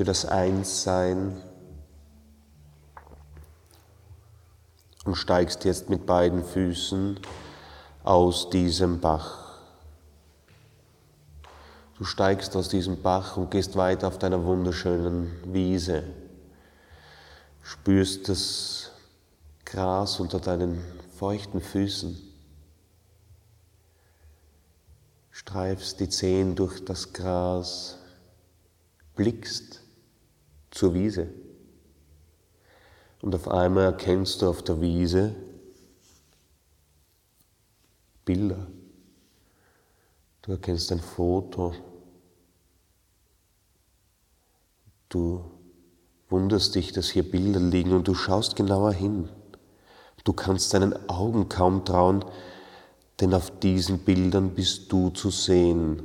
für 0.00 0.04
das 0.04 0.24
Einssein. 0.24 1.42
Und 5.04 5.14
steigst 5.14 5.66
jetzt 5.66 5.90
mit 5.90 6.06
beiden 6.06 6.42
Füßen 6.42 7.20
aus 8.02 8.48
diesem 8.48 9.00
Bach. 9.00 9.58
Du 11.98 12.04
steigst 12.04 12.56
aus 12.56 12.70
diesem 12.70 13.02
Bach 13.02 13.36
und 13.36 13.50
gehst 13.50 13.76
weiter 13.76 14.08
auf 14.08 14.16
deiner 14.16 14.42
wunderschönen 14.42 15.38
Wiese, 15.52 16.04
spürst 17.62 18.30
das 18.30 18.92
Gras 19.66 20.18
unter 20.18 20.40
deinen 20.40 20.82
feuchten 21.18 21.60
Füßen, 21.60 22.18
streifst 25.30 26.00
die 26.00 26.08
Zehen 26.08 26.56
durch 26.56 26.82
das 26.86 27.12
Gras, 27.12 27.98
blickst 29.14 29.79
zur 30.70 30.94
Wiese. 30.94 31.28
Und 33.22 33.34
auf 33.34 33.48
einmal 33.48 33.84
erkennst 33.84 34.42
du 34.42 34.48
auf 34.48 34.62
der 34.62 34.80
Wiese 34.80 35.34
Bilder. 38.24 38.66
Du 40.42 40.52
erkennst 40.52 40.90
ein 40.92 41.00
Foto. 41.00 41.74
Du 45.08 45.44
wunderst 46.28 46.74
dich, 46.76 46.92
dass 46.92 47.10
hier 47.10 47.28
Bilder 47.28 47.60
liegen 47.60 47.92
und 47.92 48.06
du 48.06 48.14
schaust 48.14 48.56
genauer 48.56 48.92
hin. 48.92 49.28
Du 50.24 50.32
kannst 50.32 50.72
deinen 50.72 51.08
Augen 51.08 51.48
kaum 51.48 51.84
trauen, 51.84 52.24
denn 53.20 53.34
auf 53.34 53.50
diesen 53.58 53.98
Bildern 53.98 54.54
bist 54.54 54.92
du 54.92 55.10
zu 55.10 55.30
sehen, 55.30 56.02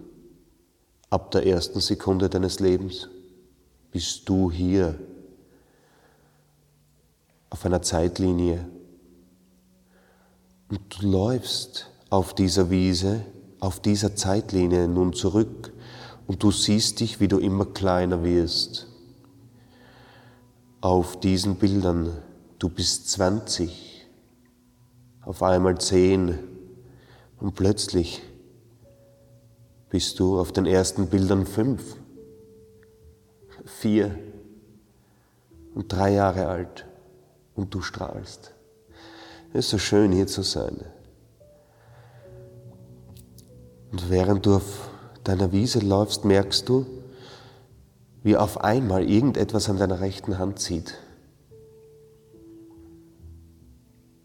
ab 1.09 1.31
der 1.31 1.45
ersten 1.45 1.79
Sekunde 1.79 2.29
deines 2.29 2.59
Lebens 2.59 3.09
bist 3.95 4.27
du 4.27 4.51
hier 4.51 4.99
auf 7.49 7.65
einer 7.65 7.81
Zeitlinie 7.81 8.65
und 10.67 10.81
du 10.89 11.07
läufst 11.07 11.89
auf 12.09 12.35
dieser 12.35 12.69
Wiese, 12.69 13.21
auf 13.61 13.79
dieser 13.79 14.13
Zeitlinie 14.13 14.89
nun 14.89 15.13
zurück 15.13 15.71
und 16.27 16.43
du 16.43 16.51
siehst 16.51 16.99
dich, 16.99 17.21
wie 17.21 17.29
du 17.29 17.37
immer 17.37 17.67
kleiner 17.67 18.21
wirst. 18.25 18.87
Auf 20.81 21.17
diesen 21.21 21.55
Bildern, 21.55 22.17
du 22.59 22.67
bist 22.67 23.09
20, 23.11 24.05
auf 25.21 25.41
einmal 25.41 25.79
10 25.79 26.37
und 27.39 27.55
plötzlich 27.55 28.21
bist 29.89 30.19
du 30.19 30.37
auf 30.37 30.51
den 30.51 30.65
ersten 30.65 31.07
Bildern 31.07 31.45
5 31.45 32.03
vier 33.65 34.17
und 35.73 35.91
drei 35.91 36.13
Jahre 36.13 36.47
alt 36.47 36.85
und 37.55 37.73
du 37.73 37.81
strahlst. 37.81 38.53
Es 39.53 39.65
ist 39.65 39.69
so 39.71 39.77
schön 39.77 40.11
hier 40.11 40.27
zu 40.27 40.41
sein. 40.41 40.77
Und 43.91 44.09
während 44.09 44.45
du 44.45 44.55
auf 44.55 44.89
deiner 45.23 45.51
Wiese 45.51 45.79
läufst, 45.79 46.25
merkst 46.25 46.67
du, 46.67 46.85
wie 48.23 48.37
auf 48.37 48.61
einmal 48.61 49.09
irgendetwas 49.09 49.69
an 49.69 49.77
deiner 49.77 49.99
rechten 49.99 50.37
Hand 50.37 50.59
zieht. 50.59 50.95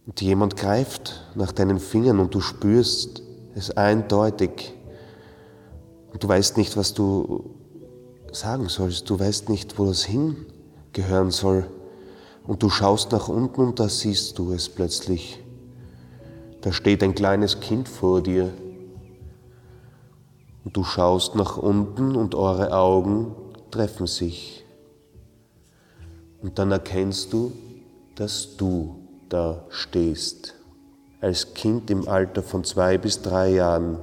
Und 0.06 0.20
jemand 0.20 0.56
greift 0.56 1.22
nach 1.34 1.52
deinen 1.52 1.78
Fingern 1.78 2.18
und 2.18 2.34
du 2.34 2.40
spürst 2.40 3.22
es 3.54 3.70
eindeutig. 3.76 4.72
Und 6.12 6.24
du 6.24 6.28
weißt 6.28 6.56
nicht, 6.56 6.76
was 6.76 6.94
du 6.94 7.59
sagen 8.32 8.68
sollst. 8.68 9.08
Du 9.10 9.18
weißt 9.18 9.48
nicht, 9.48 9.78
wo 9.78 9.86
das 9.86 10.04
hingehören 10.04 11.30
soll. 11.30 11.66
Und 12.46 12.62
du 12.62 12.70
schaust 12.70 13.12
nach 13.12 13.28
unten 13.28 13.60
und 13.60 13.80
da 13.80 13.88
siehst 13.88 14.38
du 14.38 14.52
es 14.52 14.68
plötzlich. 14.68 15.42
Da 16.60 16.72
steht 16.72 17.02
ein 17.02 17.14
kleines 17.14 17.60
Kind 17.60 17.88
vor 17.88 18.22
dir. 18.22 18.50
Und 20.64 20.76
du 20.76 20.84
schaust 20.84 21.34
nach 21.34 21.56
unten 21.56 22.16
und 22.16 22.34
eure 22.34 22.72
Augen 22.72 23.34
treffen 23.70 24.06
sich. 24.06 24.64
Und 26.42 26.58
dann 26.58 26.70
erkennst 26.70 27.32
du, 27.32 27.52
dass 28.14 28.56
du 28.56 28.96
da 29.28 29.64
stehst, 29.70 30.54
als 31.20 31.54
Kind 31.54 31.90
im 31.90 32.08
Alter 32.08 32.42
von 32.42 32.64
zwei 32.64 32.98
bis 32.98 33.22
drei 33.22 33.50
Jahren. 33.54 33.98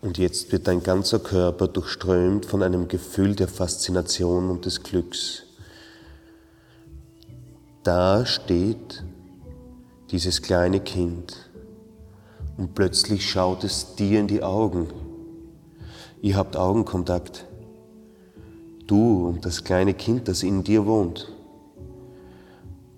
Und 0.00 0.16
jetzt 0.16 0.52
wird 0.52 0.68
dein 0.68 0.82
ganzer 0.82 1.18
Körper 1.18 1.66
durchströmt 1.66 2.46
von 2.46 2.62
einem 2.62 2.86
Gefühl 2.86 3.34
der 3.34 3.48
Faszination 3.48 4.48
und 4.48 4.64
des 4.64 4.82
Glücks. 4.84 5.42
Da 7.82 8.24
steht 8.24 9.02
dieses 10.10 10.42
kleine 10.42 10.80
Kind 10.80 11.50
und 12.56 12.74
plötzlich 12.74 13.28
schaut 13.28 13.64
es 13.64 13.96
dir 13.96 14.20
in 14.20 14.28
die 14.28 14.42
Augen. 14.42 14.88
Ihr 16.22 16.36
habt 16.36 16.56
Augenkontakt. 16.56 17.46
Du 18.86 19.26
und 19.28 19.44
das 19.44 19.64
kleine 19.64 19.94
Kind, 19.94 20.28
das 20.28 20.42
in 20.42 20.64
dir 20.64 20.86
wohnt. 20.86 21.32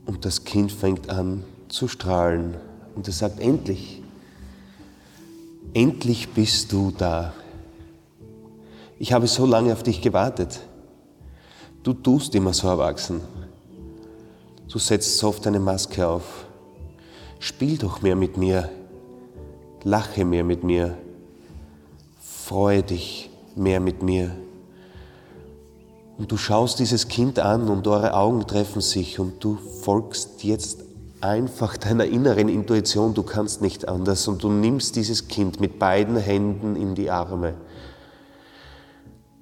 Und 0.06 0.24
das 0.24 0.44
Kind 0.44 0.70
fängt 0.70 1.08
an 1.08 1.44
zu 1.68 1.88
strahlen 1.88 2.56
und 2.94 3.08
es 3.08 3.18
sagt, 3.18 3.40
endlich, 3.40 3.99
endlich 5.74 6.30
bist 6.30 6.72
du 6.72 6.92
da. 6.96 7.32
Ich 8.98 9.12
habe 9.12 9.26
so 9.26 9.46
lange 9.46 9.72
auf 9.72 9.82
dich 9.82 10.02
gewartet. 10.02 10.60
Du 11.82 11.94
tust 11.94 12.34
immer 12.34 12.52
so 12.52 12.68
erwachsen. 12.68 13.20
Du 14.68 14.78
setzt 14.78 15.18
so 15.18 15.28
oft 15.28 15.46
eine 15.46 15.60
Maske 15.60 16.06
auf. 16.06 16.46
Spiel 17.38 17.78
doch 17.78 18.02
mehr 18.02 18.16
mit 18.16 18.36
mir. 18.36 18.68
Lache 19.82 20.24
mehr 20.24 20.44
mit 20.44 20.62
mir. 20.62 20.98
Freue 22.20 22.82
dich 22.82 23.30
mehr 23.56 23.80
mit 23.80 24.02
mir. 24.02 24.30
Und 26.18 26.30
du 26.30 26.36
schaust 26.36 26.78
dieses 26.78 27.08
Kind 27.08 27.38
an 27.38 27.68
und 27.68 27.86
eure 27.88 28.12
Augen 28.12 28.46
treffen 28.46 28.82
sich 28.82 29.18
und 29.18 29.42
du 29.42 29.56
folgst 29.56 30.44
jetzt 30.44 30.89
einfach 31.20 31.76
deiner 31.76 32.04
inneren 32.06 32.48
Intuition, 32.48 33.14
du 33.14 33.22
kannst 33.22 33.60
nicht 33.62 33.88
anders 33.88 34.26
und 34.28 34.42
du 34.42 34.50
nimmst 34.50 34.96
dieses 34.96 35.28
Kind 35.28 35.60
mit 35.60 35.78
beiden 35.78 36.16
Händen 36.16 36.76
in 36.76 36.94
die 36.94 37.10
Arme. 37.10 37.54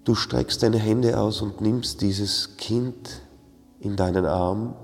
Du 0.04 0.14
streckst 0.14 0.62
deine 0.62 0.78
Hände 0.78 1.18
aus 1.18 1.42
und 1.42 1.60
nimmst 1.60 2.00
dieses 2.00 2.56
Kind 2.56 3.22
in 3.80 3.96
deinen 3.96 4.24
Arm 4.24 4.74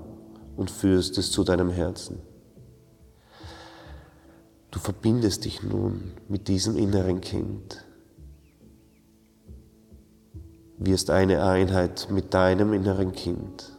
und 0.55 0.71
führst 0.71 1.17
es 1.17 1.31
zu 1.31 1.43
deinem 1.43 1.69
Herzen. 1.69 2.21
Du 4.71 4.79
verbindest 4.79 5.45
dich 5.45 5.63
nun 5.63 6.11
mit 6.27 6.47
diesem 6.47 6.77
inneren 6.77 7.21
Kind, 7.21 7.83
wirst 10.77 11.09
eine 11.09 11.43
Einheit 11.43 12.09
mit 12.11 12.33
deinem 12.33 12.73
inneren 12.73 13.13
Kind 13.13 13.74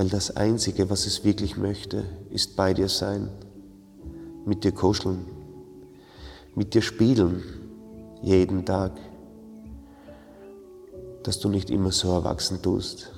weil 0.00 0.08
das 0.08 0.34
Einzige, 0.34 0.88
was 0.88 1.04
es 1.04 1.24
wirklich 1.26 1.58
möchte, 1.58 2.06
ist 2.30 2.56
bei 2.56 2.72
dir 2.72 2.88
sein, 2.88 3.28
mit 4.46 4.64
dir 4.64 4.72
kuscheln, 4.72 5.26
mit 6.54 6.72
dir 6.72 6.80
spielen, 6.80 7.42
jeden 8.22 8.64
Tag, 8.64 8.92
dass 11.22 11.38
du 11.38 11.50
nicht 11.50 11.68
immer 11.68 11.92
so 11.92 12.12
erwachsen 12.12 12.62
tust. 12.62 13.12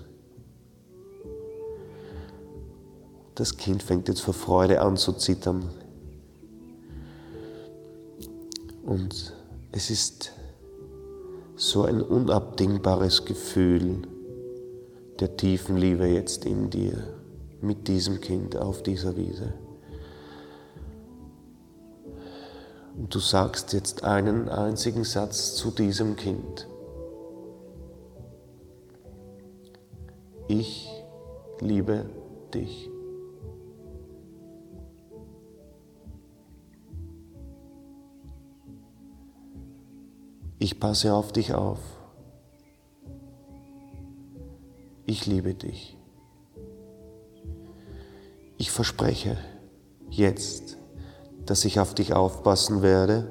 Das 3.37 3.57
Kind 3.57 3.85
fängt 3.85 4.09
jetzt 4.09 4.23
vor 4.23 4.35
Freude 4.35 4.81
an 4.81 4.97
zu 4.97 5.13
zittern. 5.13 5.71
Und 8.83 9.33
es 9.71 9.89
ist 9.89 10.33
so 11.55 11.85
ein 11.85 12.03
unabdingbares 12.03 13.25
Gefühl, 13.25 14.03
der 15.23 15.37
tiefen 15.37 15.77
Liebe 15.77 16.09
jetzt 16.09 16.45
in 16.47 16.69
dir 16.69 16.97
mit 17.61 17.87
diesem 17.87 18.21
Kind 18.21 18.57
auf 18.57 18.83
dieser 18.83 19.17
Wiese. 19.17 19.55
Und 22.97 23.15
du 23.15 23.21
sagst 23.21 23.73
jetzt 23.73 24.03
einen 24.03 24.49
einzigen 24.49 25.05
Satz 25.05 25.55
zu 25.55 25.71
diesem 25.71 26.17
Kind. 26.17 26.67
Ich 30.49 30.91
liebe 31.61 32.05
dich. 32.53 32.91
Ich 40.59 40.81
passe 40.81 41.15
auf 41.15 41.31
dich 41.31 41.55
auf 41.55 41.92
ich 45.13 45.27
liebe 45.27 45.53
dich. 45.53 45.95
Ich 48.57 48.71
verspreche 48.71 49.37
jetzt, 50.09 50.79
dass 51.45 51.67
ich 51.67 51.79
auf 51.79 51.95
dich 51.95 52.15
aufpassen 52.15 52.81
werde, 52.81 53.31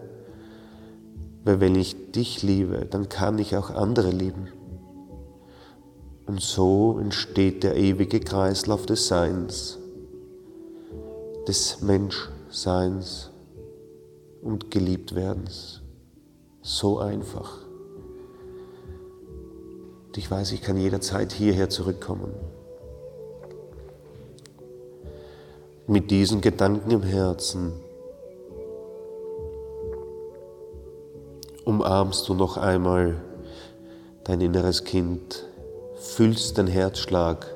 weil 1.43 1.59
wenn 1.59 1.73
ich 1.73 2.11
dich 2.11 2.43
liebe, 2.43 2.85
dann 2.85 3.09
kann 3.09 3.39
ich 3.39 3.57
auch 3.57 3.71
andere 3.71 4.11
lieben. 4.11 4.49
Und 6.27 6.39
so 6.39 6.99
entsteht 6.99 7.63
der 7.63 7.75
ewige 7.75 8.19
Kreislauf 8.19 8.85
des 8.85 9.07
Seins, 9.07 9.79
des 11.47 11.81
Menschseins 11.81 13.31
und 14.43 14.69
Geliebtwerdens. 14.69 15.81
So 16.61 16.99
einfach. 16.99 17.60
Und 20.11 20.17
ich 20.17 20.29
weiß, 20.29 20.51
ich 20.51 20.61
kann 20.61 20.75
jederzeit 20.75 21.31
hierher 21.31 21.69
zurückkommen. 21.69 22.33
Mit 25.87 26.11
diesen 26.11 26.41
Gedanken 26.41 26.91
im 26.91 27.01
Herzen 27.01 27.71
umarmst 31.63 32.27
du 32.27 32.33
noch 32.33 32.57
einmal 32.57 33.15
dein 34.25 34.41
inneres 34.41 34.83
Kind, 34.83 35.45
fühlst 35.95 36.57
den 36.57 36.67
Herzschlag 36.67 37.47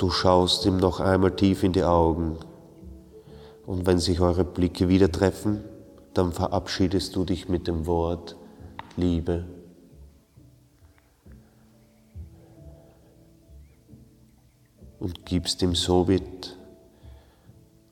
du 0.00 0.08
schaust 0.10 0.64
ihm 0.64 0.78
noch 0.78 0.98
einmal 1.00 1.36
tief 1.36 1.62
in 1.62 1.72
die 1.72 1.84
Augen. 1.84 2.38
Und 3.66 3.86
wenn 3.86 3.98
sich 3.98 4.20
eure 4.20 4.44
Blicke 4.44 4.88
wieder 4.88 5.12
treffen, 5.12 5.62
dann 6.14 6.32
verabschiedest 6.32 7.14
du 7.14 7.24
dich 7.24 7.48
mit 7.48 7.68
dem 7.68 7.86
Wort 7.86 8.36
Liebe. 8.96 9.44
Und 15.00 15.24
gibst 15.24 15.62
ihm 15.62 15.74
somit 15.74 16.56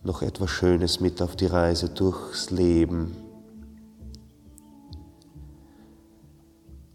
noch 0.05 0.23
etwas 0.23 0.51
Schönes 0.51 1.01
mit 1.01 1.21
auf 1.21 1.35
die 1.35 1.47
Reise 1.47 1.88
durchs 1.88 2.51
Leben. 2.51 3.16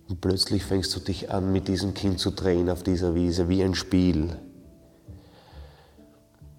Und 0.08 0.22
plötzlich 0.22 0.64
fängst 0.64 0.96
du 0.96 1.00
dich 1.00 1.32
an, 1.32 1.52
mit 1.52 1.68
diesem 1.68 1.94
Kind 1.94 2.20
zu 2.20 2.32
drehen 2.32 2.70
auf 2.70 2.84
dieser 2.84 3.16
Wiese, 3.16 3.50
wie 3.50 3.64
ein 3.64 3.76
Spiel. 3.76 4.38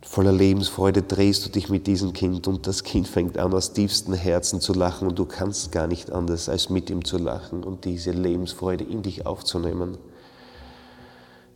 Voller 0.02 0.32
Lebensfreude 0.32 1.02
drehst 1.02 1.46
du 1.46 1.50
dich 1.50 1.68
mit 1.68 1.86
diesem 1.86 2.12
Kind 2.12 2.46
und 2.46 2.66
das 2.66 2.84
Kind 2.84 3.08
fängt 3.08 3.38
an, 3.38 3.54
aus 3.54 3.72
tiefstem 3.72 4.14
Herzen 4.14 4.60
zu 4.60 4.72
lachen 4.72 5.08
und 5.08 5.18
du 5.18 5.24
kannst 5.24 5.72
gar 5.72 5.86
nicht 5.86 6.12
anders, 6.12 6.48
als 6.48 6.70
mit 6.70 6.90
ihm 6.90 7.04
zu 7.04 7.18
lachen 7.18 7.64
und 7.64 7.84
diese 7.84 8.10
Lebensfreude 8.10 8.84
in 8.84 9.02
dich 9.02 9.26
aufzunehmen, 9.26 9.98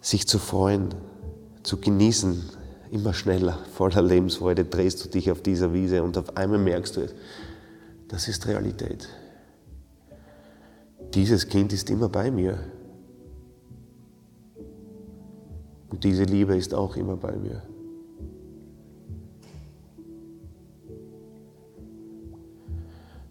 sich 0.00 0.26
zu 0.26 0.38
freuen, 0.38 0.94
zu 1.62 1.78
genießen, 1.78 2.42
immer 2.90 3.14
schneller, 3.14 3.58
voller 3.72 4.02
Lebensfreude 4.02 4.64
drehst 4.64 5.04
du 5.04 5.08
dich 5.08 5.30
auf 5.30 5.42
dieser 5.42 5.72
Wiese 5.72 6.02
und 6.02 6.16
auf 6.16 6.36
einmal 6.36 6.58
merkst 6.58 6.96
du, 6.96 7.08
das 8.08 8.28
ist 8.28 8.46
Realität. 8.46 9.08
Dieses 11.14 11.48
Kind 11.48 11.72
ist 11.72 11.90
immer 11.90 12.08
bei 12.08 12.30
mir. 12.30 12.58
Und 15.90 16.04
diese 16.04 16.24
Liebe 16.24 16.56
ist 16.56 16.74
auch 16.74 16.96
immer 16.96 17.16
bei 17.16 17.36
mir. 17.36 17.62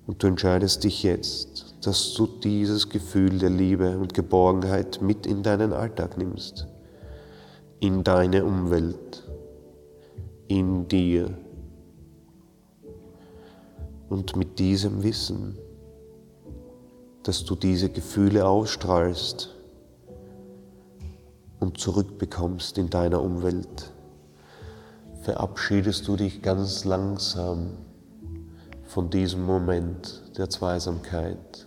Und 0.07 0.23
du 0.23 0.27
entscheidest 0.27 0.83
dich 0.83 1.03
jetzt, 1.03 1.75
dass 1.81 2.13
du 2.13 2.27
dieses 2.27 2.89
Gefühl 2.89 3.37
der 3.39 3.49
Liebe 3.49 3.97
und 3.97 4.13
Geborgenheit 4.13 5.01
mit 5.01 5.25
in 5.25 5.43
deinen 5.43 5.73
Alltag 5.73 6.17
nimmst 6.17 6.67
in 7.79 8.03
deine 8.03 8.45
Umwelt, 8.45 9.27
in 10.47 10.87
dir. 10.87 11.37
Und 14.09 14.35
mit 14.35 14.59
diesem 14.59 15.03
Wissen, 15.03 15.57
dass 17.23 17.43
du 17.43 17.55
diese 17.55 17.89
Gefühle 17.89 18.47
ausstrahlst, 18.47 19.57
und 21.59 21.79
zurückbekommst 21.79 22.77
in 22.77 22.89
deiner 22.89 23.21
Umwelt, 23.21 23.91
verabschiedest 25.21 26.07
du 26.07 26.15
dich 26.15 26.41
ganz 26.41 26.85
langsam 26.85 27.71
von 28.83 29.09
diesem 29.09 29.43
Moment 29.43 30.23
der 30.37 30.49
Zweisamkeit. 30.49 31.66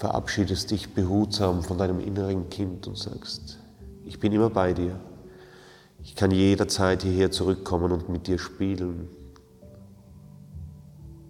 Verabschiedest 0.00 0.70
dich 0.70 0.94
behutsam 0.94 1.62
von 1.62 1.76
deinem 1.76 2.00
inneren 2.00 2.48
Kind 2.48 2.86
und 2.86 2.96
sagst, 2.96 3.58
ich 4.02 4.18
bin 4.18 4.32
immer 4.32 4.48
bei 4.48 4.72
dir. 4.72 4.98
Ich 6.02 6.16
kann 6.16 6.30
jederzeit 6.30 7.02
hierher 7.02 7.30
zurückkommen 7.30 7.92
und 7.92 8.08
mit 8.08 8.26
dir 8.26 8.38
spielen, 8.38 9.10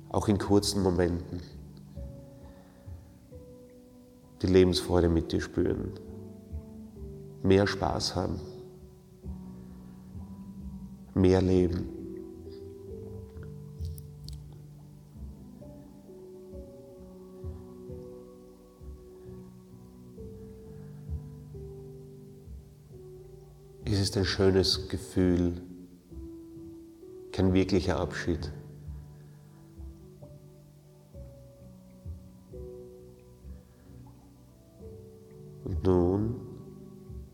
auch 0.09 0.28
in 0.28 0.38
kurzen 0.38 0.85
Momenten. 0.85 1.40
Die 4.40 4.46
Lebensfreude 4.46 5.09
mit 5.09 5.33
dir 5.33 5.40
spüren, 5.40 5.90
mehr 7.42 7.66
Spaß 7.66 8.14
haben, 8.14 8.40
mehr 11.12 11.42
Leben. 11.42 11.99
Ist 24.11 24.16
ein 24.16 24.25
schönes 24.25 24.88
Gefühl, 24.88 25.53
kein 27.31 27.55
wirklicher 27.55 28.01
Abschied. 28.01 28.51
Und 35.64 35.85
nun 35.85 36.40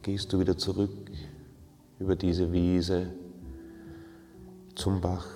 gehst 0.03 0.31
du 0.35 0.39
wieder 0.39 0.59
zurück 0.59 0.91
über 1.99 2.15
diese 2.15 2.53
Wiese 2.53 3.07
zum 4.75 5.01
Bach. 5.01 5.29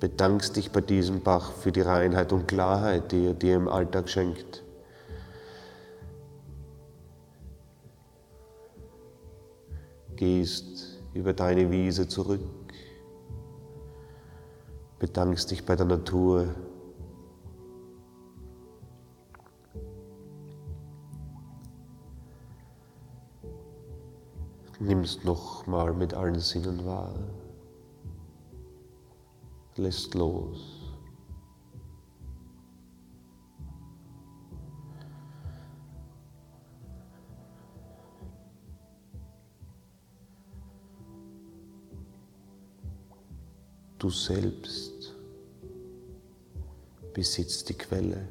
Bedankst 0.00 0.56
dich 0.56 0.70
bei 0.70 0.82
diesem 0.82 1.22
Bach 1.22 1.50
für 1.50 1.72
die 1.72 1.80
Reinheit 1.80 2.34
und 2.34 2.46
Klarheit, 2.46 3.10
die 3.10 3.24
er 3.24 3.32
dir 3.32 3.56
im 3.56 3.68
Alltag 3.68 4.10
schenkt. 4.10 4.62
Gehst 10.22 11.02
über 11.14 11.32
deine 11.32 11.68
Wiese 11.72 12.06
zurück, 12.06 12.42
bedankst 15.00 15.50
dich 15.50 15.66
bei 15.66 15.74
der 15.74 15.86
Natur, 15.86 16.54
nimmst 24.78 25.24
nochmal 25.24 25.92
mit 25.92 26.14
allen 26.14 26.38
Sinnen 26.38 26.86
wahr 26.86 27.18
lässt 29.74 30.14
los. 30.14 30.81
Du 44.02 44.10
selbst 44.10 45.14
besitzt 47.14 47.68
die 47.68 47.74
Quelle. 47.74 48.28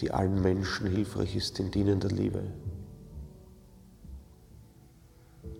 die 0.00 0.10
allen 0.12 0.42
Menschen 0.42 0.88
hilfreich 0.88 1.36
ist 1.36 1.58
in 1.60 1.70
dienender 1.70 2.08
Liebe. 2.08 2.42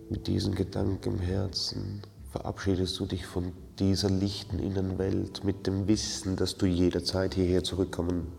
Mit 0.09 0.27
diesen 0.27 0.55
Gedanken 0.55 1.15
im 1.15 1.19
Herzen 1.19 2.01
verabschiedest 2.31 2.99
du 2.99 3.05
dich 3.05 3.25
von 3.25 3.53
dieser 3.79 4.09
lichten 4.09 4.59
Innenwelt 4.59 5.45
mit 5.45 5.65
dem 5.65 5.87
Wissen, 5.87 6.35
dass 6.35 6.57
du 6.57 6.65
jederzeit 6.65 7.35
hierher 7.35 7.63
zurückkommen 7.63 8.31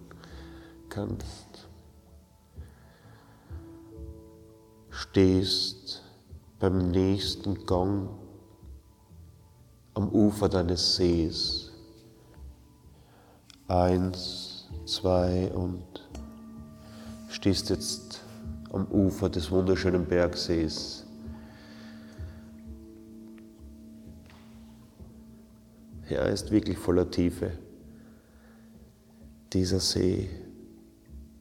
kannst. 0.88 1.69
Stehst 5.10 6.04
beim 6.60 6.92
nächsten 6.92 7.66
Gang 7.66 8.10
am 9.94 10.08
Ufer 10.10 10.48
deines 10.48 10.94
Sees. 10.94 11.72
Eins, 13.66 14.68
zwei 14.86 15.50
und 15.52 15.82
stehst 17.28 17.70
jetzt 17.70 18.20
am 18.72 18.86
Ufer 18.86 19.28
des 19.28 19.50
wunderschönen 19.50 20.06
Bergsees. 20.06 21.04
Er 26.08 26.26
ist 26.28 26.52
wirklich 26.52 26.78
voller 26.78 27.10
Tiefe. 27.10 27.50
Dieser 29.52 29.80
See, 29.80 30.30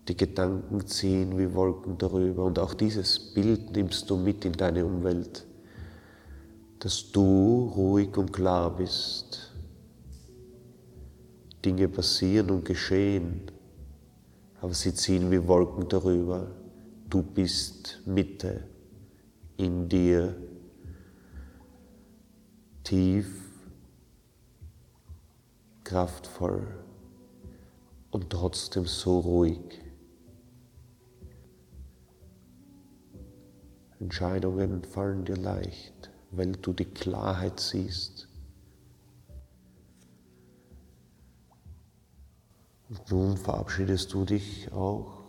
die 0.10 0.17
Gedanken 0.17 0.88
ziehen 0.88 1.38
wie 1.38 1.54
Wolken 1.54 2.00
darüber 2.00 2.43
und 2.43 2.58
auch 2.58 2.74
dieses 2.74 3.19
Bild 3.19 3.72
nimmst 3.74 4.10
du 4.10 4.17
mit 4.17 4.43
in 4.43 4.54
deine 4.54 4.84
Umwelt, 4.84 5.45
dass 6.80 7.12
du 7.12 7.72
ruhig 7.76 8.17
und 8.17 8.34
klar 8.34 8.76
bist. 8.76 9.54
Dinge 11.63 11.88
passieren 11.88 12.50
und 12.50 12.65
geschehen, 12.65 13.52
aber 14.62 14.74
sie 14.74 14.95
ziehen 14.95 15.30
wie 15.30 15.48
Wolken 15.48 15.88
darüber. 15.88 16.48
Du 17.08 17.22
bist 17.22 18.02
Mitte 18.06 18.63
in 19.58 19.88
dir, 19.89 20.36
tief 22.84 23.28
kraftvoll 25.84 26.65
und 28.10 28.32
trotzdem 28.32 28.86
so 28.86 29.19
ruhig. 29.19 29.88
Entscheidungen 34.00 34.84
fallen 34.84 35.26
dir 35.26 35.36
leicht, 35.36 36.10
weil 36.32 36.54
du 36.54 36.74
die 36.74 36.86
Klarheit 36.86 37.60
siehst. 37.60 38.28
Und 42.90 43.12
nun 43.12 43.38
verabschiedest 43.38 44.14
du 44.14 44.26
dich 44.26 44.72
auch 44.72 45.20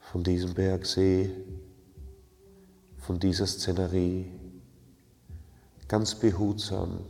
von 0.00 0.24
diesem 0.24 0.54
Bergsee, 0.54 1.30
von 2.96 3.18
dieser 3.18 3.46
Szenerie, 3.46 4.32
ganz 5.88 6.14
behutsam, 6.14 7.00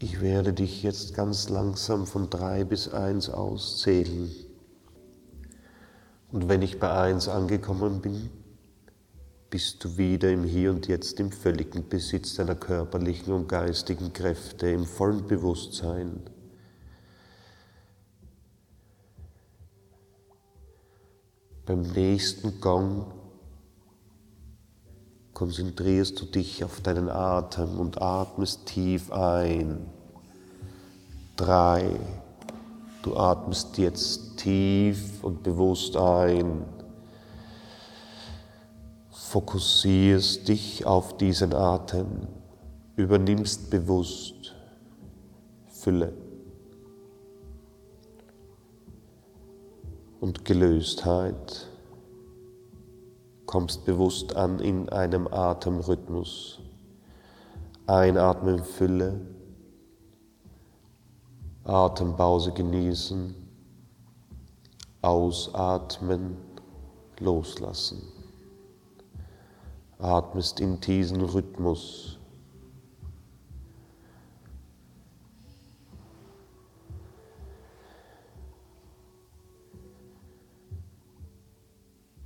Ich 0.00 0.20
werde 0.20 0.52
dich 0.52 0.84
jetzt 0.84 1.14
ganz 1.14 1.48
langsam 1.48 2.06
von 2.06 2.30
drei 2.30 2.62
bis 2.62 2.88
eins 2.88 3.28
auszählen. 3.28 4.30
Und 6.30 6.48
wenn 6.48 6.62
ich 6.62 6.78
bei 6.78 6.92
eins 6.92 7.26
angekommen 7.26 8.00
bin, 8.00 8.30
bist 9.50 9.82
du 9.82 9.96
wieder 9.96 10.30
im 10.30 10.44
Hier 10.44 10.70
und 10.70 10.86
Jetzt 10.86 11.18
im 11.18 11.32
völligen 11.32 11.88
Besitz 11.88 12.34
deiner 12.36 12.54
körperlichen 12.54 13.32
und 13.32 13.48
geistigen 13.48 14.12
Kräfte, 14.12 14.68
im 14.68 14.84
vollen 14.84 15.26
Bewusstsein. 15.26 16.20
Beim 21.66 21.82
nächsten 21.82 22.60
Gang 22.60 23.06
konzentrierst 25.38 26.20
du 26.20 26.24
dich 26.24 26.64
auf 26.64 26.80
deinen 26.80 27.08
Atem 27.08 27.78
und 27.78 28.02
atmest 28.02 28.66
tief 28.66 29.12
ein. 29.12 29.86
Drei. 31.36 31.94
Du 33.02 33.16
atmest 33.16 33.78
jetzt 33.78 34.36
tief 34.38 35.22
und 35.22 35.44
bewusst 35.44 35.96
ein. 35.96 36.64
Fokussierst 39.12 40.48
dich 40.48 40.84
auf 40.84 41.16
diesen 41.18 41.54
Atem. 41.54 42.26
Übernimmst 42.96 43.70
bewusst 43.70 44.56
Fülle 45.68 46.14
und 50.18 50.44
Gelöstheit 50.44 51.67
kommst 53.48 53.86
bewusst 53.86 54.36
an 54.36 54.60
in 54.60 54.90
einem 54.90 55.26
Atemrhythmus. 55.26 56.60
Einatmen 57.86 58.62
Fülle, 58.62 59.22
Atempause 61.64 62.52
genießen, 62.52 63.34
ausatmen, 65.00 66.36
loslassen. 67.20 68.02
Atmest 69.98 70.60
in 70.60 70.78
diesen 70.82 71.22
Rhythmus. 71.22 72.17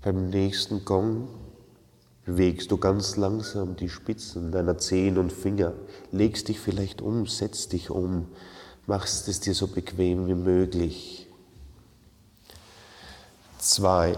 Beim 0.02 0.30
nächsten 0.30 0.84
Gong 0.84 1.28
bewegst 2.24 2.72
du 2.72 2.76
ganz 2.76 3.16
langsam 3.16 3.76
die 3.76 3.88
Spitzen 3.88 4.50
deiner 4.50 4.76
Zehen 4.76 5.16
und 5.16 5.32
Finger, 5.32 5.74
legst 6.10 6.48
dich 6.48 6.58
vielleicht 6.58 7.00
um, 7.00 7.26
setzt 7.26 7.72
dich 7.72 7.88
um, 7.88 8.26
machst 8.88 9.28
es 9.28 9.38
dir 9.38 9.54
so 9.54 9.68
bequem 9.68 10.26
wie 10.26 10.34
möglich. 10.34 11.28
Zwei. 13.58 14.16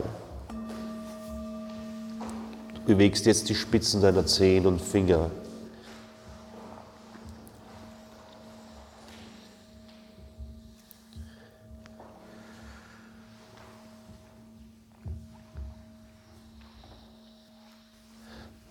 Du 2.75 2.81
bewegst 2.87 3.27
jetzt 3.27 3.51
die 3.51 3.55
Spitzen 3.55 4.01
deiner 4.01 4.25
Zehen 4.25 4.67
und 4.67 4.81
Finger. 4.81 5.31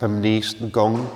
Beim 0.03 0.19
nächsten 0.19 0.69
Gong 0.69 1.07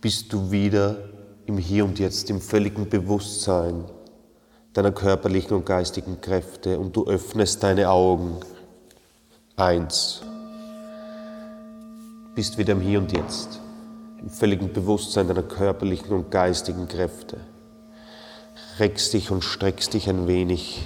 bist 0.00 0.32
du 0.32 0.50
wieder 0.50 0.96
im 1.44 1.58
Hier 1.58 1.84
und 1.84 1.98
Jetzt, 1.98 2.30
im 2.30 2.40
völligen 2.40 2.88
Bewusstsein 2.88 3.84
deiner 4.72 4.92
körperlichen 4.92 5.58
und 5.58 5.66
geistigen 5.66 6.22
Kräfte 6.22 6.78
und 6.78 6.96
du 6.96 7.06
öffnest 7.06 7.62
deine 7.62 7.90
Augen. 7.90 8.40
Eins. 9.56 10.22
Bist 12.34 12.56
wieder 12.56 12.72
im 12.72 12.80
Hier 12.80 12.98
und 12.98 13.12
Jetzt, 13.12 13.60
im 14.22 14.30
völligen 14.30 14.72
Bewusstsein 14.72 15.28
deiner 15.28 15.42
körperlichen 15.42 16.12
und 16.12 16.30
geistigen 16.30 16.88
Kräfte. 16.88 17.36
Reckst 18.78 19.12
dich 19.12 19.30
und 19.30 19.44
streckst 19.44 19.92
dich 19.92 20.08
ein 20.08 20.26
wenig. 20.26 20.80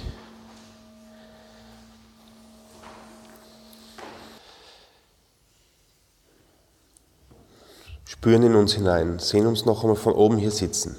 Spüren 8.19 8.43
in 8.43 8.55
uns 8.55 8.73
hinein, 8.73 9.17
sehen 9.17 9.47
uns 9.47 9.63
noch 9.63 9.81
einmal 9.83 9.95
von 9.95 10.11
oben 10.11 10.37
hier 10.37 10.51
sitzen. 10.51 10.93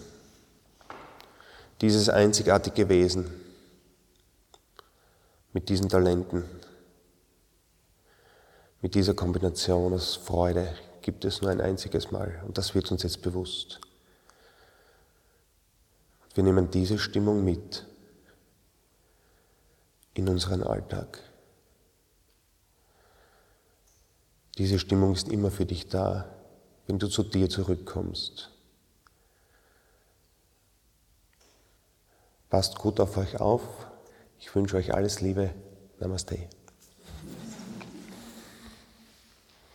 Dieses 1.82 2.08
einzigartige 2.08 2.88
Wesen 2.88 3.30
mit 5.52 5.68
diesen 5.68 5.90
Talenten, 5.90 6.44
mit 8.80 8.94
dieser 8.94 9.12
Kombination 9.12 9.92
aus 9.92 10.16
Freude 10.16 10.74
gibt 11.02 11.26
es 11.26 11.42
nur 11.42 11.50
ein 11.50 11.60
einziges 11.60 12.10
Mal 12.10 12.42
und 12.46 12.56
das 12.56 12.74
wird 12.74 12.90
uns 12.90 13.02
jetzt 13.02 13.20
bewusst. 13.20 13.82
Wir 16.32 16.42
nehmen 16.42 16.70
diese 16.70 16.98
Stimmung 16.98 17.44
mit 17.44 17.84
in 20.14 20.26
unseren 20.26 20.62
Alltag. 20.62 21.18
Diese 24.56 24.78
Stimmung 24.78 25.12
ist 25.12 25.28
immer 25.28 25.50
für 25.50 25.66
dich 25.66 25.86
da, 25.86 26.39
wenn 26.90 26.98
du 26.98 27.06
zu 27.06 27.22
dir 27.22 27.48
zurückkommst. 27.48 28.50
Passt 32.48 32.80
gut 32.80 32.98
auf 32.98 33.16
euch 33.16 33.40
auf. 33.40 33.62
Ich 34.40 34.52
wünsche 34.56 34.76
euch 34.76 34.92
alles 34.92 35.20
Liebe. 35.20 35.54
Namaste. 36.00 36.48